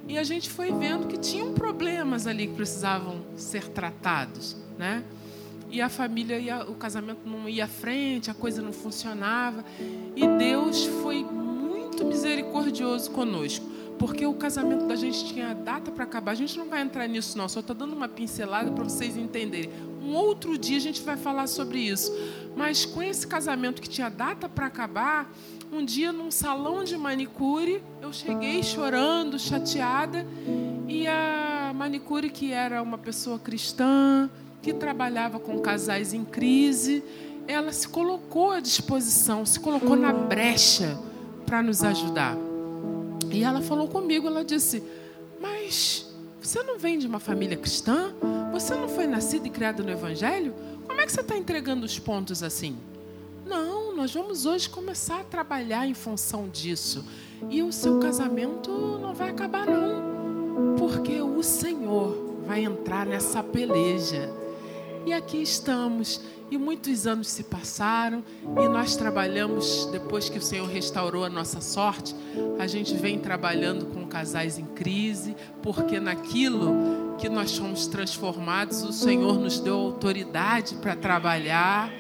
E 0.06 0.18
a 0.18 0.22
gente 0.22 0.50
foi 0.50 0.70
vendo 0.72 1.06
que 1.06 1.16
tinham 1.16 1.54
problemas 1.54 2.26
ali 2.26 2.46
que 2.46 2.54
precisavam 2.54 3.22
ser 3.36 3.68
tratados, 3.68 4.56
né? 4.78 5.02
E 5.70 5.80
a 5.80 5.88
família, 5.88 6.38
ia, 6.38 6.62
o 6.62 6.74
casamento 6.74 7.20
não 7.24 7.48
ia 7.48 7.64
à 7.64 7.68
frente, 7.68 8.30
a 8.30 8.34
coisa 8.34 8.62
não 8.62 8.72
funcionava. 8.72 9.64
E 10.14 10.26
Deus 10.38 10.84
foi 11.02 11.24
muito 11.24 12.04
misericordioso 12.04 13.10
conosco 13.10 13.74
porque 13.98 14.26
o 14.26 14.34
casamento 14.34 14.86
da 14.86 14.96
gente 14.96 15.24
tinha 15.24 15.54
data 15.54 15.90
para 15.90 16.04
acabar. 16.04 16.32
A 16.32 16.34
gente 16.34 16.58
não 16.58 16.68
vai 16.68 16.82
entrar 16.82 17.06
nisso, 17.06 17.38
não. 17.38 17.48
Só 17.48 17.60
estou 17.60 17.74
dando 17.74 17.94
uma 17.94 18.08
pincelada 18.08 18.70
para 18.70 18.84
vocês 18.84 19.16
entenderem. 19.16 19.70
Um 20.02 20.14
outro 20.14 20.58
dia 20.58 20.76
a 20.76 20.80
gente 20.80 21.02
vai 21.02 21.16
falar 21.16 21.46
sobre 21.46 21.78
isso. 21.78 22.12
Mas 22.56 22.84
com 22.84 23.02
esse 23.02 23.26
casamento 23.26 23.82
que 23.82 23.88
tinha 23.88 24.08
data 24.08 24.48
para 24.48 24.66
acabar, 24.66 25.30
um 25.72 25.84
dia 25.84 26.12
num 26.12 26.30
salão 26.30 26.84
de 26.84 26.96
manicure, 26.96 27.82
eu 28.00 28.12
cheguei 28.12 28.62
chorando, 28.62 29.38
chateada, 29.38 30.26
e 30.86 31.06
a 31.06 31.72
manicure, 31.74 32.30
que 32.30 32.52
era 32.52 32.80
uma 32.82 32.98
pessoa 32.98 33.38
cristã, 33.38 34.30
que 34.62 34.72
trabalhava 34.72 35.38
com 35.38 35.58
casais 35.58 36.14
em 36.14 36.24
crise, 36.24 37.02
ela 37.46 37.72
se 37.72 37.88
colocou 37.88 38.52
à 38.52 38.60
disposição, 38.60 39.44
se 39.44 39.60
colocou 39.60 39.96
na 39.96 40.12
brecha 40.12 40.98
para 41.44 41.62
nos 41.62 41.82
ajudar. 41.82 42.36
E 43.30 43.42
ela 43.42 43.60
falou 43.60 43.88
comigo, 43.88 44.26
ela 44.26 44.44
disse: 44.44 44.82
Mas 45.40 46.14
você 46.40 46.62
não 46.62 46.78
vem 46.78 46.98
de 46.98 47.06
uma 47.06 47.18
família 47.18 47.56
cristã? 47.56 48.14
Você 48.52 48.74
não 48.74 48.88
foi 48.88 49.06
nascido 49.06 49.46
e 49.46 49.50
criado 49.50 49.82
no 49.82 49.90
Evangelho? 49.90 50.54
Como 50.86 51.00
é 51.00 51.06
que 51.06 51.12
você 51.12 51.20
está 51.20 51.36
entregando 51.36 51.84
os 51.84 51.98
pontos 51.98 52.42
assim? 52.42 52.76
Não, 53.46 53.94
nós 53.94 54.12
vamos 54.12 54.46
hoje 54.46 54.68
começar 54.68 55.20
a 55.20 55.24
trabalhar 55.24 55.86
em 55.86 55.94
função 55.94 56.48
disso. 56.48 57.04
E 57.50 57.62
o 57.62 57.72
seu 57.72 57.98
casamento 57.98 58.70
não 59.00 59.14
vai 59.14 59.30
acabar, 59.30 59.66
não. 59.66 60.76
Porque 60.78 61.20
o 61.20 61.42
Senhor 61.42 62.42
vai 62.46 62.64
entrar 62.64 63.06
nessa 63.06 63.42
peleja. 63.42 64.32
E 65.04 65.12
aqui 65.12 65.42
estamos. 65.42 66.20
E 66.50 66.58
muitos 66.58 67.06
anos 67.06 67.28
se 67.28 67.42
passaram 67.42 68.22
e 68.44 68.68
nós 68.68 68.94
trabalhamos, 68.96 69.86
depois 69.90 70.28
que 70.28 70.38
o 70.38 70.42
Senhor 70.42 70.68
restaurou 70.68 71.24
a 71.24 71.30
nossa 71.30 71.60
sorte, 71.60 72.14
a 72.58 72.66
gente 72.66 72.94
vem 72.94 73.18
trabalhando 73.18 73.86
com 73.86 74.06
casais 74.06 74.58
em 74.58 74.64
crise, 74.66 75.34
porque 75.62 75.98
naquilo 75.98 77.03
que 77.18 77.29
nós 77.29 77.57
fomos 77.57 77.87
transformados, 77.87 78.83
o 78.83 78.92
Senhor 78.92 79.38
nos 79.38 79.61
deu 79.61 79.77
autoridade 79.77 80.74
para 80.77 80.96
trabalhar 80.96 81.92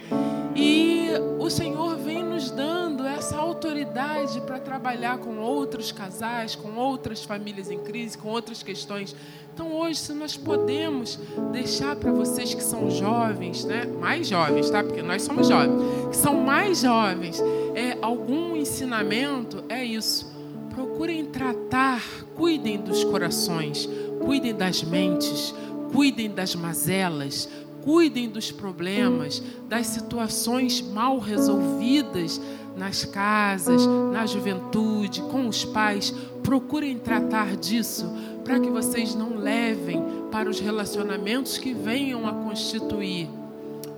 e 0.56 1.08
o 1.38 1.50
Senhor 1.50 1.96
vem 1.96 2.22
nos 2.22 2.50
dando 2.50 3.04
essa 3.04 3.36
autoridade 3.36 4.40
para 4.42 4.58
trabalhar 4.60 5.18
com 5.18 5.38
outros 5.38 5.90
casais, 5.90 6.54
com 6.54 6.76
outras 6.76 7.24
famílias 7.24 7.70
em 7.70 7.78
crise, 7.78 8.16
com 8.16 8.28
outras 8.28 8.62
questões. 8.62 9.14
Então, 9.52 9.72
hoje, 9.72 10.00
se 10.00 10.12
nós 10.12 10.36
podemos 10.36 11.18
deixar 11.52 11.96
para 11.96 12.12
vocês 12.12 12.54
que 12.54 12.62
são 12.62 12.90
jovens, 12.90 13.64
né? 13.64 13.84
mais 13.84 14.26
jovens, 14.26 14.70
tá? 14.70 14.82
Porque 14.82 15.02
nós 15.02 15.22
somos 15.22 15.48
jovens, 15.48 16.08
que 16.10 16.16
são 16.16 16.40
mais 16.40 16.80
jovens, 16.80 17.40
é, 17.74 17.96
algum 18.00 18.56
ensinamento, 18.56 19.64
é 19.68 19.84
isso. 19.84 20.32
Procurem 20.70 21.24
tratar, 21.26 22.02
cuidem 22.34 22.78
dos 22.78 23.04
corações, 23.04 23.88
cuidem 24.24 24.54
das 24.54 24.82
mentes, 24.82 25.54
cuidem 25.92 26.30
das 26.30 26.54
mazelas, 26.54 27.48
cuidem 27.82 28.28
dos 28.28 28.50
problemas, 28.50 29.42
das 29.68 29.86
situações 29.88 30.80
mal 30.80 31.18
resolvidas 31.18 32.40
nas 32.76 33.04
casas, 33.04 33.86
na 34.12 34.26
juventude, 34.26 35.20
com 35.22 35.46
os 35.46 35.64
pais. 35.64 36.10
Procurem 36.42 36.98
tratar 36.98 37.56
disso 37.56 38.10
para 38.44 38.58
que 38.58 38.70
vocês 38.70 39.14
não 39.14 39.36
levem 39.36 40.02
para 40.30 40.48
os 40.48 40.58
relacionamentos 40.60 41.56
que 41.58 41.72
venham 41.72 42.26
a 42.26 42.32
constituir 42.32 43.28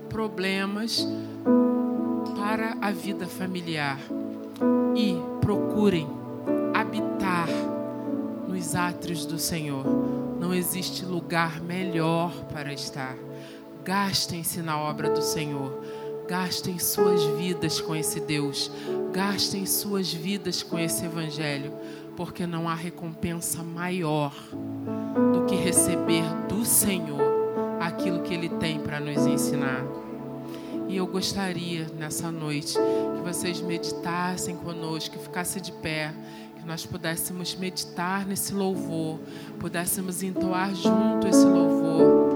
problemas 0.09 1.07
para 2.37 2.77
a 2.81 2.91
vida 2.91 3.27
familiar. 3.27 3.99
E 4.95 5.17
procurem 5.41 6.09
nos 8.67 8.75
átrios 8.75 9.25
do 9.25 9.39
Senhor. 9.39 9.85
Não 10.41 10.53
existe 10.53 11.05
lugar 11.05 11.61
melhor 11.61 12.33
para 12.47 12.73
estar. 12.73 13.17
Gastem-se 13.85 14.61
na 14.61 14.77
obra 14.77 15.09
do 15.09 15.23
Senhor. 15.23 15.81
Gastem 16.27 16.77
suas 16.77 17.23
vidas 17.39 17.81
com 17.81 17.95
esse 17.95 18.19
Deus. 18.19 18.69
Gastem 19.13 19.65
suas 19.67 20.13
vidas 20.13 20.65
com 20.65 20.77
esse 20.77 21.05
Evangelho. 21.05 21.73
Porque 22.17 22.45
não 22.45 22.69
há 22.69 22.75
recompensa 22.75 23.63
maior 23.63 24.35
do 25.33 25.45
que 25.47 25.55
receber 25.55 26.25
do 26.49 26.65
Senhor 26.65 27.23
aquilo 27.79 28.23
que 28.23 28.35
Ele 28.35 28.49
tem 28.49 28.81
para 28.81 28.99
nos 28.99 29.27
ensinar. 29.27 29.85
E 30.89 30.97
eu 30.97 31.07
gostaria 31.07 31.87
nessa 31.97 32.33
noite 32.33 32.75
que 32.75 33.23
vocês 33.23 33.61
meditassem 33.61 34.57
conosco, 34.57 35.17
que 35.17 35.23
ficassem 35.23 35.63
de 35.63 35.71
pé, 35.71 36.13
nós 36.67 36.85
pudéssemos 36.85 37.55
meditar 37.55 38.27
nesse 38.27 38.53
louvor, 38.53 39.21
pudéssemos 39.61 40.23
entoar 40.23 40.75
junto 40.75 41.29
esse 41.29 41.45
louvor. 41.45 42.36